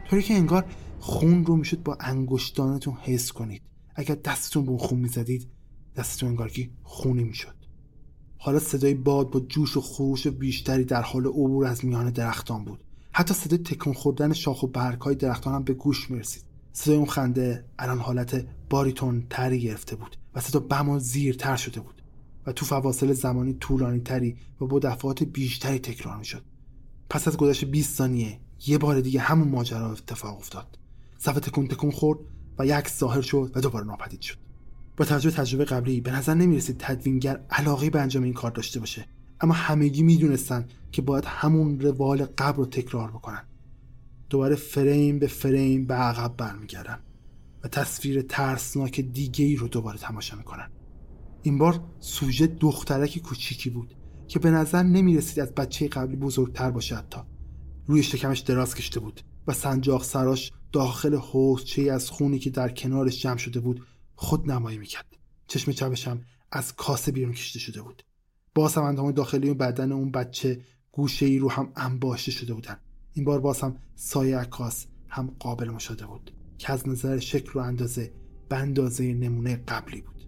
طوری 0.09 0.21
که 0.21 0.33
انگار 0.33 0.65
خون 0.99 1.45
رو 1.45 1.55
می‌شد 1.55 1.83
با 1.83 1.97
انگشتانتون 1.99 2.93
حس 2.93 3.31
کنید. 3.31 3.61
اگر 3.95 4.15
دستتون 4.15 4.65
به 4.65 4.77
خون 4.77 4.99
می‌زدید 4.99 5.47
دستتون 5.95 6.29
انگار 6.29 6.49
که 6.49 6.69
خونی 6.83 7.23
می‌شد. 7.23 7.55
حالا 8.37 8.59
صدای 8.59 8.93
باد 8.93 9.29
با 9.29 9.39
جوش 9.39 9.77
و 9.77 9.81
خروش 9.81 10.27
بیشتری 10.27 10.83
در 10.83 11.01
حال 11.01 11.25
عبور 11.25 11.65
از 11.65 11.85
میان 11.85 12.09
درختان 12.09 12.65
بود. 12.65 12.83
حتی 13.11 13.33
صدای 13.33 13.57
تکون 13.57 13.93
خوردن 13.93 14.33
شاخ 14.33 14.63
و 14.63 14.67
برگهای 14.67 15.15
درختان 15.15 15.53
هم 15.53 15.63
به 15.63 15.73
گوش 15.73 16.11
می‌رسید. 16.11 16.43
صدای 16.71 16.97
اون 16.97 17.05
خنده 17.05 17.65
الان 17.79 17.99
حالت 17.99 18.45
باریتون 18.73 19.25
تری 19.29 19.59
گرفته 19.59 19.95
بود 19.95 20.17
و 20.35 20.39
صدا 20.39 20.59
بم 20.59 20.89
و 20.89 20.99
زیرتر 20.99 21.55
شده 21.55 21.79
بود 21.79 22.01
و 22.45 22.51
تو 22.51 22.65
فواصل 22.65 23.13
زمانی 23.13 23.53
طولانی 23.53 23.99
تری 23.99 24.37
و 24.61 24.65
با 24.65 24.79
دفعات 24.79 25.23
بیشتری 25.23 25.79
تکرار 25.79 26.17
می 26.17 26.25
شد. 26.25 26.43
پس 27.09 27.27
از 27.27 27.37
گذشت 27.37 27.65
20 27.65 27.95
ثانیه 27.95 28.39
یه 28.67 28.77
بار 28.77 29.01
دیگه 29.01 29.19
همون 29.19 29.47
ماجرا 29.47 29.91
اتفاق 29.91 30.37
افتاد. 30.37 30.77
صفحه 31.17 31.39
تکون 31.39 31.67
تکون 31.67 31.91
خورد 31.91 32.19
و 32.59 32.65
یک 32.65 32.89
ظاهر 32.89 33.21
شد 33.21 33.51
و 33.55 33.61
دوباره 33.61 33.85
ناپدید 33.85 34.21
شد. 34.21 34.37
با 34.97 35.05
توجه 35.05 35.31
تجربه 35.31 35.65
قبلی 35.65 36.01
به 36.01 36.11
نظر 36.11 36.33
نمی‌رسید 36.33 36.75
تدوینگر 36.79 37.39
علاقه 37.49 37.89
به 37.89 38.01
انجام 38.01 38.23
این 38.23 38.33
کار 38.33 38.51
داشته 38.51 38.79
باشه. 38.79 39.05
اما 39.41 39.53
همگی 39.53 40.03
می‌دونستن 40.03 40.67
که 40.91 41.01
باید 41.01 41.25
همون 41.27 41.79
روال 41.79 42.25
قبل 42.25 42.57
رو 42.57 42.65
تکرار 42.65 43.11
بکنن. 43.11 43.43
دوباره 44.29 44.55
فریم 44.55 45.19
به 45.19 45.27
فریم 45.27 45.85
به 45.85 45.93
عقب 45.93 46.37
برمیگردن. 46.37 46.99
و 47.63 47.67
تصویر 47.67 48.21
ترسناک 48.21 49.01
دیگه 49.01 49.45
ای 49.45 49.55
رو 49.55 49.67
دوباره 49.67 49.97
تماشا 49.97 50.37
می‌کنن. 50.37 50.71
این 51.41 51.57
بار 51.57 51.83
سوژه 51.99 52.47
دخترک 52.47 53.19
کوچیکی 53.19 53.69
بود 53.69 53.95
که 54.27 54.39
به 54.39 54.51
نظر 54.51 54.83
نمی 54.83 55.17
رسید 55.17 55.39
از 55.39 55.53
بچه 55.53 55.87
قبلی 55.87 56.15
بزرگتر 56.15 56.71
باشه 56.71 56.95
حتی 56.95 57.19
روی 57.85 58.03
شکمش 58.03 58.39
دراز 58.39 58.75
کشته 58.75 58.99
بود 58.99 59.21
و 59.47 59.53
سنجاق 59.53 60.03
سراش 60.03 60.51
داخل 60.71 61.15
حوزچه 61.15 61.81
از 61.81 62.09
خونی 62.09 62.39
که 62.39 62.49
در 62.49 62.69
کنارش 62.69 63.21
جمع 63.21 63.37
شده 63.37 63.59
بود 63.59 63.85
خود 64.15 64.51
نمایی 64.51 64.77
می‌کرد. 64.77 65.17
چشم 65.47 65.71
چپش 65.71 66.07
هم 66.07 66.21
از 66.51 66.75
کاسه 66.75 67.11
بیرون 67.11 67.33
کشیده 67.33 67.59
شده 67.59 67.81
بود. 67.81 68.03
باز 68.55 68.75
هم 68.75 68.83
اندام 68.83 69.11
داخلی 69.11 69.49
و 69.49 69.53
بدن 69.53 69.91
اون 69.91 70.11
بچه 70.11 70.61
گوشه 70.91 71.25
ای 71.25 71.39
رو 71.39 71.51
هم 71.51 71.71
انباشته 71.75 72.31
شده 72.31 72.53
بودن. 72.53 72.77
این 73.13 73.25
بار 73.25 73.39
باز 73.39 73.61
هم 73.61 73.77
سایه 73.95 74.37
عکاس 74.37 74.87
هم 75.07 75.35
قابل 75.39 75.69
مشاهده 75.69 76.05
بود. 76.05 76.31
که 76.63 76.73
از 76.73 76.89
نظر 76.89 77.19
شکل 77.19 77.59
و 77.59 77.63
اندازه 77.63 78.11
به 78.49 78.57
اندازه 78.57 79.13
نمونه 79.13 79.55
قبلی 79.67 80.01
بود. 80.01 80.21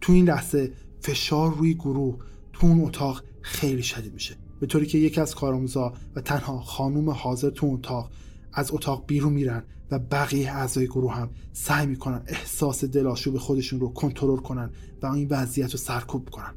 تو 0.00 0.12
این 0.12 0.24
لحظه 0.24 0.72
فشار 1.00 1.54
روی 1.54 1.74
گروه 1.74 2.18
تو 2.52 2.66
اون 2.66 2.80
اتاق 2.80 3.22
خیلی 3.40 3.82
شدید 3.82 4.12
میشه. 4.12 4.36
به 4.60 4.66
طوری 4.66 4.86
که 4.86 4.98
یکی 4.98 5.20
از 5.20 5.34
کارآموزا 5.34 5.92
و 6.14 6.20
تنها 6.20 6.60
خانوم 6.60 7.10
حاضر 7.10 7.50
تو 7.50 7.66
اتاق 7.66 8.10
از 8.52 8.72
اتاق 8.72 9.04
بیرون 9.06 9.32
میرن 9.32 9.62
و 9.90 9.98
بقیه 9.98 10.50
اعضای 10.56 10.86
گروه 10.86 11.14
هم 11.14 11.30
سعی 11.52 11.86
می‌کنن 11.86 12.22
احساس 12.26 12.84
دلاشوب 12.84 13.38
خودشون 13.38 13.80
رو 13.80 13.88
کنترل 13.88 14.36
کنن 14.36 14.70
و 15.02 15.06
این 15.06 15.28
وضعیت 15.30 15.72
رو 15.72 15.78
سرکوب 15.78 16.30
کنن. 16.30 16.54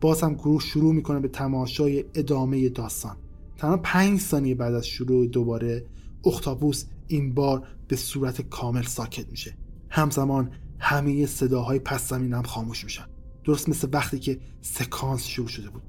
باز 0.00 0.22
هم 0.22 0.34
گروه 0.34 0.60
شروع 0.60 0.94
می‌کنه 0.94 1.20
به 1.20 1.28
تماشای 1.28 2.04
ادامه 2.14 2.68
داستان. 2.68 3.16
تنها 3.56 3.76
پنج 3.76 4.20
ثانیه 4.20 4.54
بعد 4.54 4.74
از 4.74 4.86
شروع 4.86 5.26
دوباره 5.26 5.84
اختابوس 6.24 6.84
این 7.08 7.34
بار 7.34 7.66
به 7.92 7.96
صورت 7.96 8.40
کامل 8.40 8.82
ساکت 8.82 9.30
میشه. 9.30 9.56
همزمان 9.90 10.50
همه 10.78 11.26
صداهای 11.26 11.78
پس 11.78 12.08
زمین 12.08 12.32
هم 12.32 12.42
خاموش 12.42 12.84
میشن. 12.84 13.04
درست 13.44 13.68
مثل 13.68 13.88
وقتی 13.92 14.18
که 14.18 14.40
سکانس 14.60 15.26
شروع 15.26 15.48
شده 15.48 15.70
بود. 15.70 15.82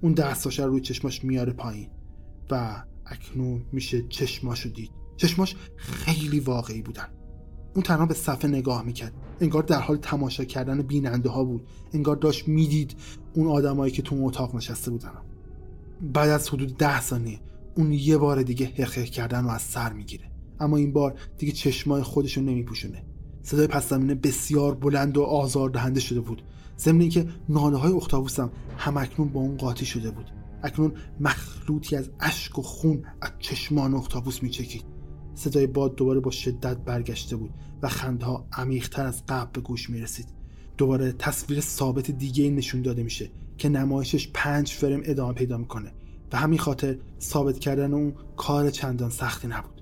اون 0.00 0.12
دستاش 0.12 0.60
روی 0.60 0.80
چشماش 0.80 1.24
میاره 1.24 1.52
پایین 1.52 1.90
و 2.50 2.84
اکنون 3.06 3.62
میشه 3.72 4.02
چشماشو 4.08 4.68
دید. 4.68 4.90
چشماش 5.16 5.56
خیلی 5.76 6.40
واقعی 6.40 6.82
بودن. 6.82 7.08
اون 7.74 7.82
تنها 7.82 8.06
به 8.06 8.14
صفحه 8.14 8.50
نگاه 8.50 8.82
می‌کرد. 8.82 9.12
انگار 9.40 9.62
در 9.62 9.80
حال 9.80 9.96
تماشا 9.96 10.44
کردن 10.44 10.82
بیننده 10.82 11.28
ها 11.28 11.44
بود. 11.44 11.66
انگار 11.92 12.16
داشت 12.16 12.48
می‌دید 12.48 12.96
اون 13.34 13.48
آدمایی 13.48 13.92
که 13.92 14.02
تو 14.02 14.16
اتاق 14.26 14.56
نشسته 14.56 14.90
بودن. 14.90 15.12
بعد 16.12 16.30
از 16.30 16.48
حدود 16.48 16.76
ده 16.76 17.00
ثانیه 17.00 17.40
اون 17.74 17.92
یه 17.92 18.18
بار 18.18 18.42
دیگه 18.42 18.66
حقیق 18.66 19.04
کردن 19.04 19.44
رو 19.44 19.50
از 19.50 19.62
سر 19.62 19.92
می‌گیره. 19.92 20.29
اما 20.60 20.76
این 20.76 20.92
بار 20.92 21.14
دیگه 21.38 21.52
چشمای 21.52 22.02
خودش 22.02 22.36
رو 22.36 22.42
نمیپوشونه. 22.42 23.02
صدای 23.42 23.66
پس 23.66 23.88
زمینه 23.88 24.14
بسیار 24.14 24.74
بلند 24.74 25.16
و 25.16 25.22
آزار 25.22 25.70
دهنده 25.70 26.00
شده 26.00 26.20
بود. 26.20 26.42
ضمن 26.78 27.00
اینکه 27.00 27.26
ناله 27.48 27.76
های 27.76 27.92
اختاپوس 27.92 28.40
هم 28.40 28.50
همکنون 28.76 29.28
با 29.28 29.40
اون 29.40 29.56
قاطی 29.56 29.86
شده 29.86 30.10
بود. 30.10 30.30
اکنون 30.62 30.92
مخلوطی 31.20 31.96
از 31.96 32.10
اشک 32.20 32.58
و 32.58 32.62
خون 32.62 33.04
از 33.20 33.30
چشمان 33.38 33.94
اختاپوس 33.94 34.42
میچکید. 34.42 34.84
صدای 35.34 35.66
باد 35.66 35.94
دوباره 35.96 36.20
با 36.20 36.30
شدت 36.30 36.76
برگشته 36.76 37.36
بود 37.36 37.50
و 37.82 37.88
خنده 37.88 38.26
ها 38.26 38.46
عمیقتر 38.52 39.06
از 39.06 39.22
قبل 39.28 39.50
به 39.52 39.60
گوش 39.60 39.90
می 39.90 40.00
رسید 40.00 40.26
دوباره 40.78 41.12
تصویر 41.12 41.60
ثابت 41.60 42.10
دیگه 42.10 42.50
نشون 42.50 42.82
داده 42.82 43.02
میشه 43.02 43.30
که 43.58 43.68
نمایشش 43.68 44.30
پنج 44.34 44.70
فرم 44.70 45.00
ادامه 45.04 45.32
پیدا 45.34 45.58
می‌کنه. 45.58 45.92
و 46.32 46.36
همین 46.36 46.58
خاطر 46.58 46.98
ثابت 47.20 47.58
کردن 47.58 47.94
اون 47.94 48.14
کار 48.36 48.70
چندان 48.70 49.10
سختی 49.10 49.48
نبود. 49.48 49.79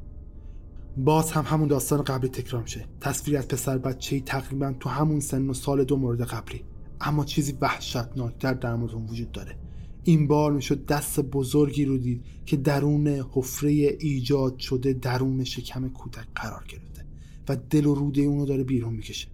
باز 1.04 1.32
هم 1.32 1.44
همون 1.46 1.68
داستان 1.68 2.02
قبلی 2.02 2.28
تکرار 2.28 2.62
میشه. 2.62 2.84
تصویر 3.00 3.38
از 3.38 3.48
پسر 3.48 3.78
بچه 3.78 4.20
تقریبا 4.20 4.74
تو 4.80 4.88
همون 4.88 5.20
سن 5.20 5.50
و 5.50 5.54
سال 5.54 5.84
دو 5.84 5.96
مورد 5.96 6.22
قبلی. 6.22 6.64
اما 7.00 7.24
چیزی 7.24 7.58
وحشتناکتر 7.60 8.54
در 8.54 8.74
مورد 8.76 8.92
اون 8.92 9.06
وجود 9.06 9.32
داره. 9.32 9.56
این 10.04 10.26
بار 10.26 10.52
می‌شد 10.52 10.86
دست 10.86 11.20
بزرگی 11.20 11.84
رو 11.84 11.98
دید 11.98 12.24
که 12.46 12.56
درون 12.56 13.08
حفره 13.08 13.70
ایجاد 13.70 14.58
شده 14.58 14.92
درون 14.92 15.44
شکم 15.44 15.88
کودک 15.88 16.26
قرار 16.34 16.64
گرفته 16.68 17.04
و 17.48 17.56
دل 17.70 17.86
و 17.86 17.94
روده 17.94 18.22
اونو 18.22 18.46
داره 18.46 18.64
بیرون 18.64 18.94
می‌کشه. 18.94 19.28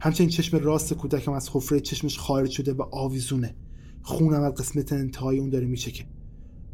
همچنین 0.00 0.30
چشم 0.30 0.56
راست 0.56 0.94
کودک 0.94 1.28
هم 1.28 1.34
از 1.34 1.50
حفره 1.52 1.80
چشمش 1.80 2.18
خارج 2.18 2.50
شده 2.50 2.72
و 2.72 2.82
آویزونه. 2.82 3.54
خونم 4.02 4.42
از 4.42 4.54
قسمت 4.54 4.92
انتهای 4.92 5.38
اون 5.38 5.50
داره 5.50 5.66
میچکه. 5.66 6.06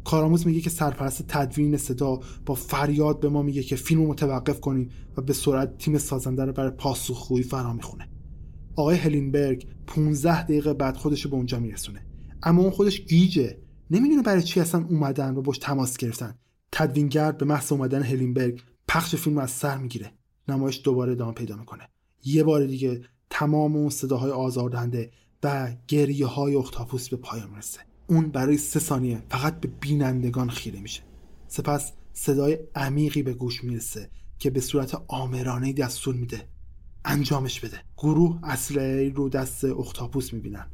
کارآموز 0.03 0.47
میگه 0.47 0.61
که 0.61 0.69
سرپرست 0.69 1.27
تدوین 1.27 1.77
صدا 1.77 2.19
با 2.45 2.53
فریاد 2.55 3.19
به 3.19 3.29
ما 3.29 3.41
میگه 3.41 3.63
که 3.63 3.75
فیلم 3.75 4.01
متوقف 4.01 4.59
کنیم 4.59 4.89
و 5.17 5.21
به 5.21 5.33
سرعت 5.33 5.77
تیم 5.77 5.97
سازنده 5.97 6.45
رو 6.45 6.53
برای 6.53 6.71
پاسخگویی 6.71 7.43
فرا 7.43 7.73
می‌خونه. 7.73 8.09
آقای 8.75 8.95
هلینبرگ 8.95 9.67
15 9.87 10.43
دقیقه 10.43 10.73
بعد 10.73 10.97
خودش 10.97 11.21
رو 11.21 11.29
به 11.29 11.35
اونجا 11.35 11.59
میرسونه. 11.59 12.05
اما 12.43 12.61
اون 12.61 12.71
خودش 12.71 13.01
گیجه. 13.01 13.57
نمی‌دونه 13.91 14.21
برای 14.21 14.43
چی 14.43 14.59
اصلا 14.59 14.85
اومدن 14.89 15.35
و 15.35 15.41
باش 15.41 15.57
تماس 15.57 15.97
گرفتن. 15.97 16.35
تدوینگر 16.71 17.31
به 17.31 17.45
محض 17.45 17.71
اومدن 17.71 18.03
هلینبرگ 18.03 18.61
پخش 18.87 19.15
فیلم 19.15 19.37
از 19.37 19.51
سر 19.51 19.77
می‌گیره. 19.77 20.11
نمایش 20.47 20.81
دوباره 20.83 21.11
ادامه 21.11 21.33
پیدا 21.33 21.55
می‌کنه. 21.55 21.89
یه 22.23 22.43
بار 22.43 22.65
دیگه 22.65 23.01
تمام 23.29 23.75
اون 23.75 23.89
صداهای 23.89 24.31
آزاردهنده 24.31 25.11
و 25.43 25.75
گریه 25.87 26.25
های 26.25 26.55
اختاپوس 26.55 27.09
به 27.09 27.17
پایان 27.17 27.49
می‌رسه. 27.49 27.79
اون 28.07 28.29
برای 28.29 28.57
سه 28.57 28.79
ثانیه 28.79 29.23
فقط 29.29 29.59
به 29.59 29.67
بینندگان 29.67 30.49
خیره 30.49 30.79
میشه. 30.79 31.03
سپس 31.47 31.93
صدای 32.13 32.59
عمیقی 32.75 33.23
به 33.23 33.33
گوش 33.33 33.63
می‌رسه 33.63 34.09
که 34.39 34.49
به 34.49 34.59
صورت 34.59 35.01
آمرانه 35.07 35.73
دستور 35.73 36.15
میده. 36.15 36.47
انجامش 37.05 37.59
بده. 37.59 37.77
گروه 37.97 38.39
اسلحه 38.43 39.09
رو 39.09 39.29
دست 39.29 39.65
اختاپوس 39.65 40.33
می‌بینن. 40.33 40.71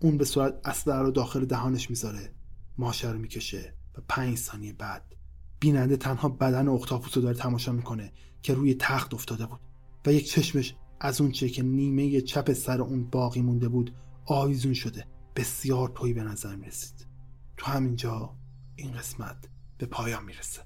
اون 0.00 0.18
به 0.18 0.24
صورت 0.24 0.60
اسلحه 0.64 0.98
رو 0.98 1.10
داخل 1.10 1.44
دهانش 1.44 1.90
می‌ذاره. 1.90 2.34
ماشه 2.78 3.10
رو 3.10 3.18
می‌کشه 3.18 3.74
و 3.98 4.00
پنج 4.08 4.36
ثانیه 4.36 4.72
بعد 4.72 5.14
بیننده 5.60 5.96
تنها 5.96 6.28
بدن 6.28 6.68
اختاپوس 6.68 7.16
رو 7.16 7.22
داره 7.22 7.36
تماشا 7.36 7.72
می‌کنه 7.72 8.12
که 8.42 8.54
روی 8.54 8.74
تخت 8.74 9.14
افتاده 9.14 9.46
بود. 9.46 9.60
و 10.06 10.12
یک 10.12 10.30
چشمش 10.30 10.74
از 11.00 11.20
اون 11.20 11.30
چه 11.30 11.48
که 11.48 11.62
نیمه 11.62 12.20
چپ 12.20 12.52
سر 12.52 12.80
اون 12.82 13.04
باقی 13.04 13.40
مونده 13.40 13.68
بود 13.68 13.94
آویزون 14.26 14.74
شده. 14.74 15.06
بسیار 15.36 15.88
توی 15.88 16.12
به 16.12 16.22
نظر 16.22 16.56
می‌رسید. 16.56 17.06
تو 17.56 17.66
همینجا 17.66 18.36
این 18.76 18.92
قسمت 18.92 19.48
به 19.78 19.86
پایان 19.86 20.24
می‌رسه. 20.24 20.62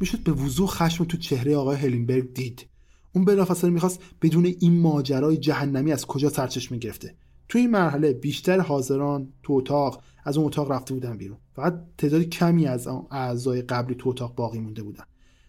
می‌شد 0.00 0.22
به 0.22 0.32
وضوح 0.32 0.68
خشم 0.68 1.04
تو 1.04 1.16
چهره 1.16 1.56
آقای 1.56 1.76
هلینبرگ 1.76 2.34
دید. 2.34 2.66
اون 3.12 3.24
بلافاصله 3.24 3.70
می‌خواست 3.70 4.00
بدون 4.22 4.44
این 4.44 4.80
ماجرای 4.80 5.36
جهنمی 5.36 5.92
از 5.92 6.06
کجا 6.06 6.28
سرچشمه 6.28 6.78
گرفته. 6.78 7.16
تو 7.48 7.58
این 7.58 7.70
مرحله 7.70 8.12
بیشتر 8.12 8.60
حاضران 8.60 9.32
تو 9.42 9.52
اتاق 9.52 10.02
از 10.24 10.36
اون 10.36 10.46
اتاق 10.46 10.72
رفته 10.72 10.94
بودن 10.94 11.16
بیرون. 11.16 11.38
فقط 11.52 11.80
تعداد 11.98 12.22
کمی 12.22 12.66
از 12.66 12.88
اعضای 13.10 13.62
قبلی 13.62 13.94
تو 13.94 14.08
اتاق 14.08 14.34
باقی 14.34 14.58
مونده 14.58 14.82
بودن 14.82 15.04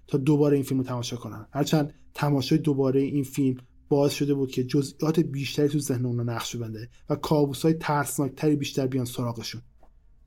تا 0.08 0.18
دوباره 0.18 0.56
این 0.56 0.64
فیلم 0.64 0.80
رو 0.80 0.86
تماشا 0.86 1.18
کنن. 1.18 1.48
هرچند 1.54 1.94
تماشای 2.14 2.58
دوباره 2.58 3.02
این 3.02 3.24
فیلم 3.24 3.58
باعث 3.90 4.14
شده 4.14 4.34
بود 4.34 4.52
که 4.52 4.64
جزئیات 4.64 5.20
بیشتری 5.20 5.70
تو 5.70 5.80
ذهن 5.80 6.06
اونا 6.06 6.24
نقش 6.24 6.56
بنده 6.56 6.90
و 7.10 7.16
کابوسای 7.16 7.74
ترسناکتری 7.74 8.56
بیشتر 8.56 8.88
بیان 8.88 9.06
سراغشون. 9.06 9.62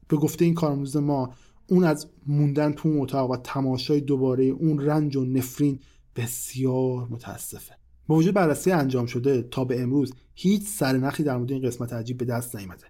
به 0.09 0.17
گفته 0.17 0.45
این 0.45 0.55
کارآموز 0.55 0.97
ما 0.97 1.35
اون 1.73 1.85
از 1.85 2.07
موندن 2.27 2.73
تو 2.73 2.89
اتاق 3.01 3.31
و 3.31 3.37
تماشای 3.37 4.01
دوباره 4.01 4.45
اون 4.45 4.81
رنج 4.81 5.17
و 5.17 5.25
نفرین 5.25 5.79
بسیار 6.17 7.09
متاسفه. 7.11 7.75
با 8.07 8.15
وجود 8.15 8.35
بررسی 8.35 8.71
انجام 8.71 9.07
شده 9.07 9.43
تا 9.43 9.65
به 9.65 9.83
امروز 9.83 10.15
هیچ 10.35 10.63
سرنخی 10.63 11.23
در 11.23 11.37
مورد 11.37 11.53
این 11.53 11.63
قسمت 11.63 11.93
عجیب 11.93 12.19
به 12.19 12.25
دست 12.25 12.57
نیامده. 12.57 12.85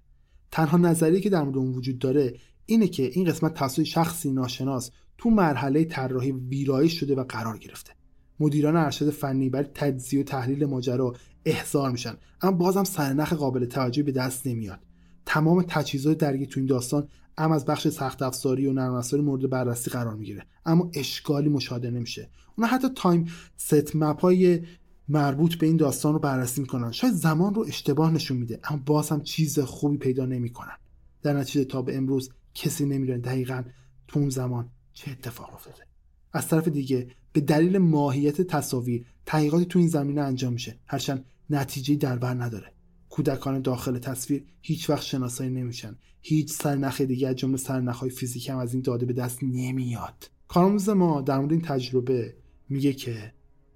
تنها 0.50 0.76
نظریه 0.76 1.20
که 1.20 1.30
در 1.30 1.42
مورد 1.42 1.56
اون 1.56 1.74
وجود 1.74 1.98
داره 1.98 2.34
اینه 2.66 2.88
که 2.88 3.02
این 3.02 3.24
قسمت 3.24 3.54
توسط 3.54 3.82
شخصی 3.82 4.32
ناشناس 4.32 4.90
تو 5.18 5.30
مرحله 5.30 5.84
طراحی 5.84 6.32
ویرایش 6.32 7.00
شده 7.00 7.14
و 7.14 7.24
قرار 7.24 7.58
گرفته. 7.58 7.92
مدیران 8.40 8.76
ارشد 8.76 9.10
فنی 9.10 9.50
برای 9.50 9.68
تجزیه 9.74 10.20
و 10.20 10.22
تحلیل 10.22 10.64
ماجرا 10.64 11.14
احضار 11.44 11.90
میشن 11.90 12.16
اما 12.40 12.52
بازم 12.52 12.84
سرنخ 12.84 13.32
قابل 13.32 13.64
توجهی 13.64 14.02
به 14.02 14.12
دست 14.12 14.46
نمیاد. 14.46 14.80
تمام 15.26 15.62
تجهیزات 15.68 16.18
درگیر 16.18 16.48
تو 16.48 16.60
این 16.60 16.66
داستان 16.66 17.08
هم 17.38 17.52
از 17.52 17.64
بخش 17.64 17.88
سخت 17.88 18.22
افزاری 18.22 18.66
و 18.66 18.72
نرم 18.72 18.94
افزاری 18.94 19.22
مورد 19.22 19.50
بررسی 19.50 19.90
قرار 19.90 20.16
می‌گیره. 20.16 20.46
اما 20.66 20.90
اشکالی 20.94 21.48
مشاهده 21.48 21.90
نمیشه. 21.90 22.30
اونا 22.56 22.68
حتی 22.68 22.88
timestamp 22.96 24.20
های 24.20 24.62
مربوط 25.08 25.54
به 25.54 25.66
این 25.66 25.76
داستان 25.76 26.12
رو 26.12 26.18
بررسی 26.18 26.60
می‌کنن. 26.60 26.92
شاید 26.92 27.14
زمان 27.14 27.54
رو 27.54 27.64
اشتباه 27.68 28.10
نشون 28.10 28.36
میده 28.36 28.60
اما 28.64 28.82
باز 28.86 29.08
هم 29.10 29.22
چیز 29.22 29.58
خوبی 29.58 29.96
پیدا 29.96 30.26
نمی‌کنن. 30.26 30.76
در 31.22 31.32
نتیجه 31.32 31.64
تا 31.64 31.82
به 31.82 31.96
امروز 31.96 32.30
کسی 32.54 32.86
نمی‌دونه 32.86 33.18
دقیقا 33.18 33.62
تو 34.08 34.20
اون 34.20 34.28
زمان 34.28 34.68
چه 34.92 35.10
اتفاق 35.10 35.54
افتاده. 35.54 35.86
از 36.32 36.48
طرف 36.48 36.68
دیگه 36.68 37.08
به 37.32 37.40
دلیل 37.40 37.78
ماهیت 37.78 38.40
تصاویر 38.40 39.06
تحقیقاتی 39.26 39.64
تو 39.64 39.78
این 39.78 39.88
زمینه 39.88 40.20
انجام 40.20 40.52
میشه. 40.52 40.76
هرچند 40.86 41.24
نتیجه 41.50 41.94
در 41.94 42.16
بر 42.16 42.34
نداره. 42.34 42.72
کودکان 43.12 43.62
داخل 43.62 43.98
تصویر 43.98 44.44
هیچ 44.60 44.90
وقت 44.90 45.02
شناسایی 45.02 45.50
نمیشن. 45.50 45.96
هیچ 46.22 46.52
سرنخ 46.52 47.00
دیگه 47.00 47.28
از 47.28 47.36
جمله 47.36 47.56
سرنخهای 47.56 48.10
فیزیک 48.10 48.48
هم 48.48 48.58
از 48.58 48.74
این 48.74 48.82
داده 48.82 49.06
به 49.06 49.12
دست 49.12 49.38
نمیاد. 49.42 50.30
کارآموز 50.48 50.88
ما 50.88 51.20
در 51.20 51.38
مورد 51.38 51.52
این 51.52 51.60
تجربه 51.60 52.36
میگه 52.68 52.92
که 52.92 53.32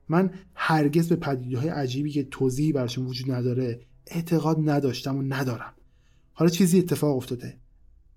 من 0.09 0.31
هرگز 0.55 1.09
به 1.09 1.17
پدیده 1.17 1.59
های 1.59 1.69
عجیبی 1.69 2.11
که 2.11 2.23
توضیحی 2.25 2.73
براشون 2.73 3.07
وجود 3.07 3.31
نداره 3.31 3.81
اعتقاد 4.07 4.71
نداشتم 4.71 5.17
و 5.17 5.23
ندارم. 5.23 5.73
حالا 6.33 6.51
چیزی 6.51 6.79
اتفاق 6.79 7.17
افتاده. 7.17 7.59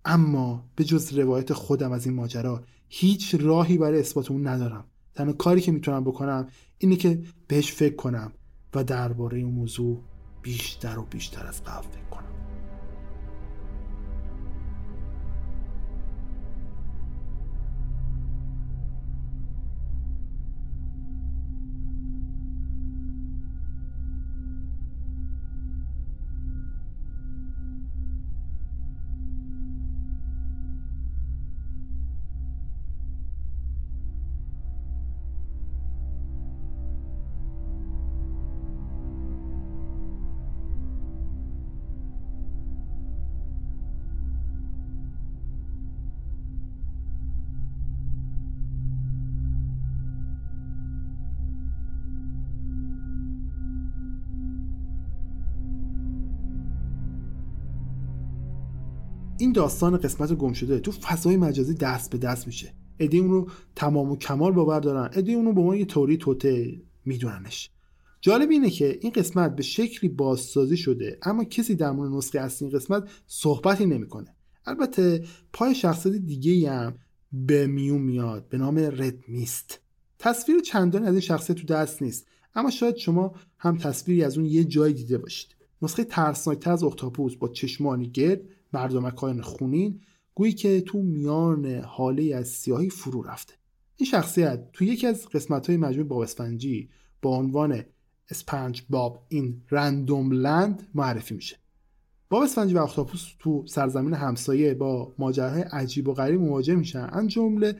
اما 0.05 0.69
به 0.75 0.83
جز 0.83 1.13
روایت 1.13 1.53
خودم 1.53 1.91
از 1.91 2.05
این 2.05 2.15
ماجرا 2.15 2.63
هیچ 2.89 3.35
راهی 3.35 3.77
برای 3.77 3.99
اثبات 3.99 4.31
اون 4.31 4.47
ندارم. 4.47 4.85
تنها 5.15 5.33
کاری 5.33 5.61
که 5.61 5.71
می‌تونم 5.71 6.03
بکنم 6.03 6.47
اینه 6.77 6.95
که 6.95 7.21
بهش 7.47 7.71
فکر 7.71 7.95
کنم 7.95 8.31
و 8.75 8.83
درباره 8.83 9.39
اون 9.39 9.53
موضوع 9.53 10.03
بیشتر 10.41 10.99
و 10.99 11.03
بیشتر 11.03 11.47
از 11.47 11.63
قبل 11.63 11.87
فکر 11.87 12.09
کنم. 12.11 12.48
داستان 59.59 59.97
قسمت 59.97 60.33
گم 60.33 60.53
شده 60.53 60.79
تو 60.79 60.91
فضای 60.91 61.37
مجازی 61.37 61.73
دست 61.73 62.11
به 62.11 62.17
دست 62.17 62.47
میشه. 62.47 62.73
ایده 62.97 63.17
اون 63.17 63.29
رو 63.29 63.49
تمام 63.75 64.11
و 64.11 64.17
کمال 64.17 64.51
باور 64.51 64.79
دارن. 64.79 65.09
ایده 65.15 65.31
اون 65.31 65.45
رو 65.45 65.53
به 65.53 65.61
عنوان 65.61 65.77
یه 65.77 65.85
توری 65.85 66.17
توته 66.17 66.81
میدوننش. 67.05 67.69
جالب 68.21 68.49
اینه 68.49 68.69
که 68.69 68.99
این 69.01 69.11
قسمت 69.11 69.55
به 69.55 69.63
شکلی 69.63 70.09
بازسازی 70.09 70.77
شده 70.77 71.19
اما 71.21 71.43
کسی 71.43 71.75
در 71.75 71.91
مورد 71.91 72.11
نسخه 72.11 72.39
اصلی 72.39 72.67
این 72.67 72.77
قسمت 72.77 73.09
صحبتی 73.27 73.85
نمی‌کنه. 73.85 74.35
البته 74.65 75.23
پای 75.53 75.75
شخصیت 75.75 76.13
دیگه 76.13 76.71
هم 76.71 76.95
به 77.31 77.67
میون 77.67 78.01
میاد 78.01 78.49
به 78.49 78.57
نام 78.57 78.77
رد 78.77 79.27
میست. 79.27 79.79
تصویر 80.19 80.59
چندانی 80.59 81.05
از 81.05 81.11
این 81.11 81.21
شخصیت 81.21 81.57
تو 81.57 81.67
دست 81.67 82.01
نیست 82.01 82.27
اما 82.55 82.69
شاید 82.69 82.95
شما 82.95 83.33
هم 83.57 83.77
تصویری 83.77 84.23
از 84.23 84.37
اون 84.37 84.45
یه 84.45 84.63
جای 84.63 84.93
دیده 84.93 85.17
باشید. 85.17 85.55
نسخه 85.81 86.03
ترسناکتر 86.03 86.71
از 86.71 86.83
اختاپوس 86.83 87.35
با 87.35 87.47
چشمانی 87.47 88.09
گرد 88.09 88.41
مردمکان 88.73 89.41
خونین 89.41 90.01
گویی 90.35 90.53
که 90.53 90.81
تو 90.81 91.01
میان 91.01 91.65
حاله 91.65 92.35
از 92.35 92.47
سیاهی 92.47 92.89
فرو 92.89 93.23
رفته. 93.23 93.53
این 93.95 94.09
شخصیت 94.09 94.71
تو 94.73 94.83
یکی 94.83 95.07
از 95.07 95.27
قسمت 95.27 95.67
های 95.67 95.77
مجموع 95.77 96.07
باب 96.07 96.19
اسفنجی 96.19 96.89
با 97.21 97.37
عنوان 97.37 97.83
اسپنج 98.29 98.83
باب 98.89 99.25
این 99.29 99.61
رندوم 99.71 100.31
لند 100.31 100.87
معرفی 100.93 101.35
میشه. 101.35 101.57
باب 102.29 102.43
اسفنجی 102.43 102.73
و 102.73 102.77
اختاپوس 102.77 103.27
تو 103.39 103.65
سرزمین 103.67 104.13
همسایه 104.13 104.73
با 104.73 105.15
ماجراهای 105.17 105.61
عجیب 105.61 106.07
و 106.07 106.13
غریب 106.13 106.41
مواجه 106.41 106.75
میشن. 106.75 107.09
ان 107.11 107.27
جمله 107.27 107.75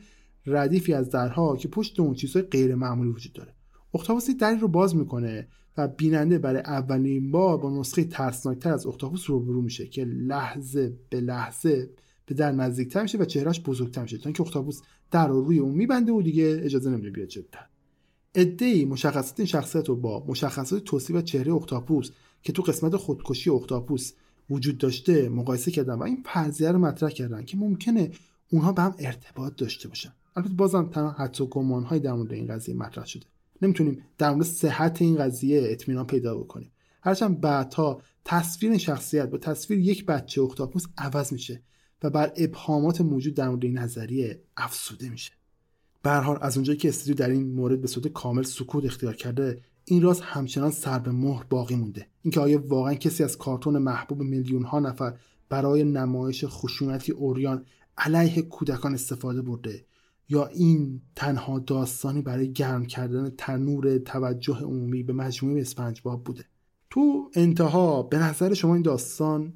ردیفی 0.46 0.94
از 0.94 1.10
درها 1.10 1.56
که 1.56 1.68
پشت 1.68 2.00
اون 2.00 2.14
چیزهای 2.14 2.42
غیر 2.46 2.74
معمولی 2.74 3.10
وجود 3.10 3.32
داره. 3.32 3.54
اختاپوس 3.94 4.30
دری 4.30 4.58
رو 4.58 4.68
باز 4.68 4.96
می‌کنه 4.96 5.48
و 5.76 5.88
بیننده 5.88 6.38
برای 6.38 6.60
اولین 6.60 7.30
بار 7.30 7.58
با 7.58 7.80
نسخه 7.80 8.04
ترسناکتر 8.04 8.72
از 8.72 8.86
اختاپوس 8.86 9.30
روبرو 9.30 9.62
میشه 9.62 9.86
که 9.86 10.04
لحظه 10.04 10.96
به 11.10 11.20
لحظه 11.20 11.90
به 12.26 12.34
در 12.34 12.52
نزدیکتر 12.52 13.02
میشه 13.02 13.18
و 13.18 13.24
چهرهش 13.24 13.60
بزرگتر 13.60 14.02
میشه 14.02 14.18
تا 14.18 14.24
اینکه 14.24 14.42
اختاپوس 14.42 14.80
در 15.10 15.28
رو 15.28 15.44
روی 15.44 15.58
اون 15.58 15.74
میبنده 15.74 16.12
و 16.12 16.22
دیگه 16.22 16.60
اجازه 16.62 16.90
نمیده 16.90 17.10
بیاد 17.10 17.28
جلوتر. 17.28 17.66
ادعی 18.34 18.84
مشخصات 18.84 19.40
این 19.40 19.46
شخصیت 19.46 19.88
رو 19.88 19.96
با 19.96 20.24
مشخصات 20.28 20.84
توصیف 20.84 21.22
چهره 21.22 21.54
اختاپوس 21.54 22.10
که 22.42 22.52
تو 22.52 22.62
قسمت 22.62 22.96
خودکشی 22.96 23.50
اختاپوس 23.50 24.12
وجود 24.50 24.78
داشته 24.78 25.28
مقایسه 25.28 25.70
کردن 25.70 25.94
و 25.94 26.02
این 26.02 26.22
فرضیه 26.26 26.72
رو 26.72 26.78
مطرح 26.78 27.10
کردن 27.10 27.44
که 27.44 27.56
ممکنه 27.56 28.10
اونها 28.52 28.72
به 28.72 28.82
هم 28.82 28.94
ارتباط 28.98 29.56
داشته 29.56 29.88
باشن. 29.88 30.12
البته 30.36 30.54
بازم 30.54 30.88
تنها 30.88 31.10
حدس 31.10 31.40
و 31.40 31.46
گمانهایی 31.46 32.00
در 32.00 32.12
مورد 32.12 32.32
این 32.32 32.46
قضیه 32.46 32.74
مطرح 32.74 33.06
شده. 33.06 33.26
نمی‌تونیم 33.62 34.02
در 34.18 34.30
مورد 34.30 34.46
صحت 34.46 35.02
این 35.02 35.16
قضیه 35.16 35.62
اطمینان 35.64 36.06
پیدا 36.06 36.36
بکنیم. 36.36 36.72
هرچند 37.02 37.40
بعدها 37.40 38.02
تصویر 38.24 38.78
شخصیت 38.78 39.30
با 39.30 39.38
تصویر 39.38 39.80
یک 39.80 40.06
بچه 40.06 40.42
اختاپوس 40.42 40.86
عوض 40.98 41.32
میشه 41.32 41.62
و 42.02 42.10
بر 42.10 42.32
ابهامات 42.36 43.00
موجود 43.00 43.34
در 43.34 43.48
مورد 43.48 43.64
این 43.64 43.78
نظریه 43.78 44.42
افسوده 44.56 45.08
میشه. 45.08 45.32
به 46.02 46.10
حال 46.10 46.38
از 46.40 46.56
اونجایی 46.56 46.78
که 46.78 46.88
استودیو 46.88 47.14
در 47.14 47.30
این 47.30 47.54
مورد 47.54 47.80
به 47.80 47.86
صورت 47.86 48.08
کامل 48.08 48.42
سکوت 48.42 48.84
اختیار 48.84 49.16
کرده 49.16 49.62
این 49.84 50.02
راز 50.02 50.20
همچنان 50.20 50.70
سر 50.70 50.98
به 50.98 51.10
مهر 51.10 51.44
باقی 51.44 51.74
مونده. 51.74 52.06
اینکه 52.22 52.40
آیا 52.40 52.62
واقعا 52.66 52.94
کسی 52.94 53.24
از 53.24 53.38
کارتون 53.38 53.78
محبوب 53.78 54.22
میلیون 54.22 54.62
ها 54.62 54.80
نفر 54.80 55.14
برای 55.48 55.84
نمایش 55.84 56.44
خشونتی 56.48 57.12
اوریان 57.12 57.64
علیه 57.98 58.42
کودکان 58.42 58.94
استفاده 58.94 59.42
برده 59.42 59.84
یا 60.30 60.46
این 60.46 61.02
تنها 61.16 61.58
داستانی 61.58 62.22
برای 62.22 62.52
گرم 62.52 62.86
کردن 62.86 63.30
تنور 63.30 63.98
توجه 63.98 64.56
عمومی 64.56 65.02
به 65.02 65.12
مجموعه 65.12 65.60
اسپنجباب 65.60 66.24
بوده؟ 66.24 66.44
تو 66.90 67.30
انتها 67.34 68.02
به 68.02 68.18
نظر 68.18 68.54
شما 68.54 68.74
این 68.74 68.82
داستان 68.82 69.52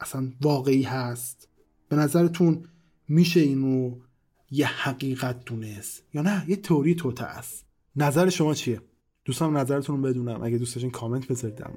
اصلا 0.00 0.32
واقعی 0.40 0.82
هست؟ 0.82 1.48
به 1.88 1.96
نظرتون 1.96 2.64
میشه 3.08 3.40
اینو 3.40 3.96
یه 4.50 4.66
حقیقت 4.66 5.44
دونست 5.44 6.02
یا 6.14 6.22
نه؟ 6.22 6.44
یه 6.48 6.56
توری 6.56 6.94
توته 6.94 7.24
است. 7.24 7.66
نظر 7.96 8.28
شما 8.28 8.54
چیه؟ 8.54 8.80
دوستم 9.24 9.56
نظرتون 9.56 9.96
رو 9.96 10.02
بدونم. 10.02 10.42
اگه 10.42 10.58
دوست 10.58 10.74
داشتین 10.74 10.90
کامنت 10.90 11.26
بذارید 11.26 11.56
در 11.56 11.70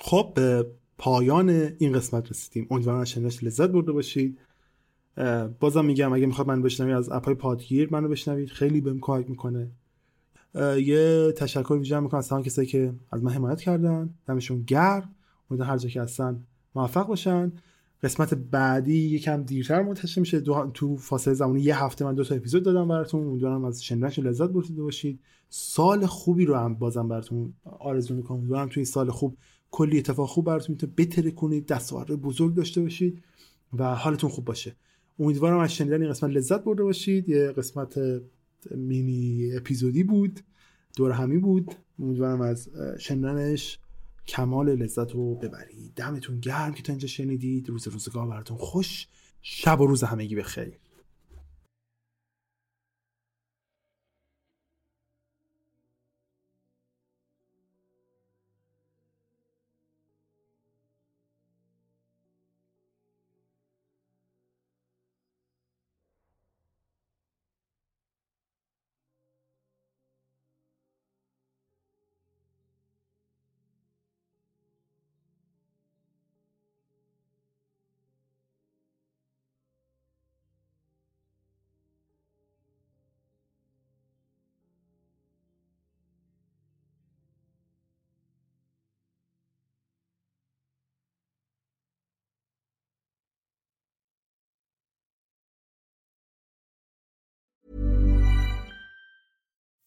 خب 0.00 0.32
به 0.34 0.66
پایان 0.98 1.48
این 1.78 1.92
قسمت 1.92 2.30
رسیدیم. 2.30 2.66
امیدوارم 2.70 3.00
از 3.00 3.44
لذت 3.44 3.70
برده 3.70 3.92
باشید. 3.92 4.38
بازم 5.60 5.84
میگم 5.84 6.12
اگه 6.12 6.26
می‌خواد 6.26 6.48
من 6.48 6.62
بشنوید 6.62 6.94
از 6.94 7.10
اپای 7.12 7.34
پادگیر 7.34 7.88
منو 7.92 8.08
بشنوید. 8.08 8.48
خیلی 8.48 8.80
بهم 8.80 8.98
کمک 9.00 9.30
می‌کنه. 9.30 9.70
یه 10.76 11.32
تشکر 11.36 11.72
ویژه 11.72 12.00
می‌کنم 12.00 12.18
از 12.18 12.32
کسایی 12.32 12.68
که 12.68 12.94
از 13.12 13.22
من 13.22 13.32
حمایت 13.32 13.60
کردن. 13.60 14.14
دمشون 14.26 14.62
گرم. 14.66 15.14
امیدوارم 15.50 15.72
هر 15.72 15.78
جا 15.78 15.88
که 15.88 16.02
هستن 16.02 16.44
موفق 16.74 17.06
باشن. 17.06 17.52
قسمت 18.02 18.34
بعدی 18.34 18.98
یکم 18.98 19.42
دیرتر 19.42 19.82
منتشر 19.82 20.20
میشه. 20.20 20.40
دو 20.40 20.70
تو 20.74 20.96
فاصله 20.96 21.34
زمانی 21.34 21.60
یه 21.60 21.84
هفته 21.84 22.04
من 22.04 22.14
دو 22.14 22.24
تا 22.24 22.34
اپیزود 22.34 22.62
دادم 22.62 22.88
براتون. 22.88 23.26
امیدوارم 23.26 23.64
از 23.64 23.84
شنیدنش 23.84 24.18
لذت 24.18 24.50
برده 24.50 24.82
باشید. 24.82 25.20
سال 25.48 26.06
خوبی 26.06 26.44
رو 26.44 26.54
هم 26.56 26.74
بازم 26.74 27.08
براتون 27.08 27.54
آرزو 27.64 28.14
می‌کنم. 28.14 28.38
امیدوارم 28.38 28.68
تو 28.68 28.80
این 28.80 28.84
سال 28.84 29.10
خوب 29.10 29.36
کلی 29.70 29.98
اتفاق 29.98 30.28
خوب 30.28 30.44
براتون 30.44 30.72
می‌تونه 30.72 30.92
بتره 30.96 31.30
کنید 31.30 31.66
دستاورد 31.66 32.10
بزرگ 32.10 32.54
داشته 32.54 32.80
باشید 32.80 33.22
و 33.72 33.94
حالتون 33.94 34.30
خوب 34.30 34.44
باشه. 34.44 34.76
امیدوارم 35.18 35.58
از 35.58 35.74
شنیدن 35.74 36.02
این 36.02 36.10
قسمت 36.10 36.30
لذت 36.30 36.64
برده 36.64 36.82
باشید. 36.82 37.28
یه 37.28 37.52
قسمت 37.52 38.00
مینی 38.70 39.52
اپیزودی 39.56 40.02
بود 40.02 40.40
دور 40.96 41.12
همی 41.12 41.38
بود. 41.38 41.74
امیدوارم 41.98 42.40
از 42.40 42.68
شنیدنش 42.98 43.78
کمال 44.26 44.74
لذت 44.74 45.12
رو 45.12 45.34
ببرید. 45.34 45.92
دمتون 45.96 46.40
گرم 46.40 46.74
که 46.74 46.82
تا 46.82 46.92
اینجا 46.92 47.08
شنیدید. 47.08 47.68
روز 47.68 47.88
روزگار 47.88 48.26
براتون 48.26 48.56
خوش. 48.56 49.06
شب 49.42 49.80
و 49.80 49.86
روز 49.86 50.02
همگی 50.02 50.34
بخیر. 50.34 50.72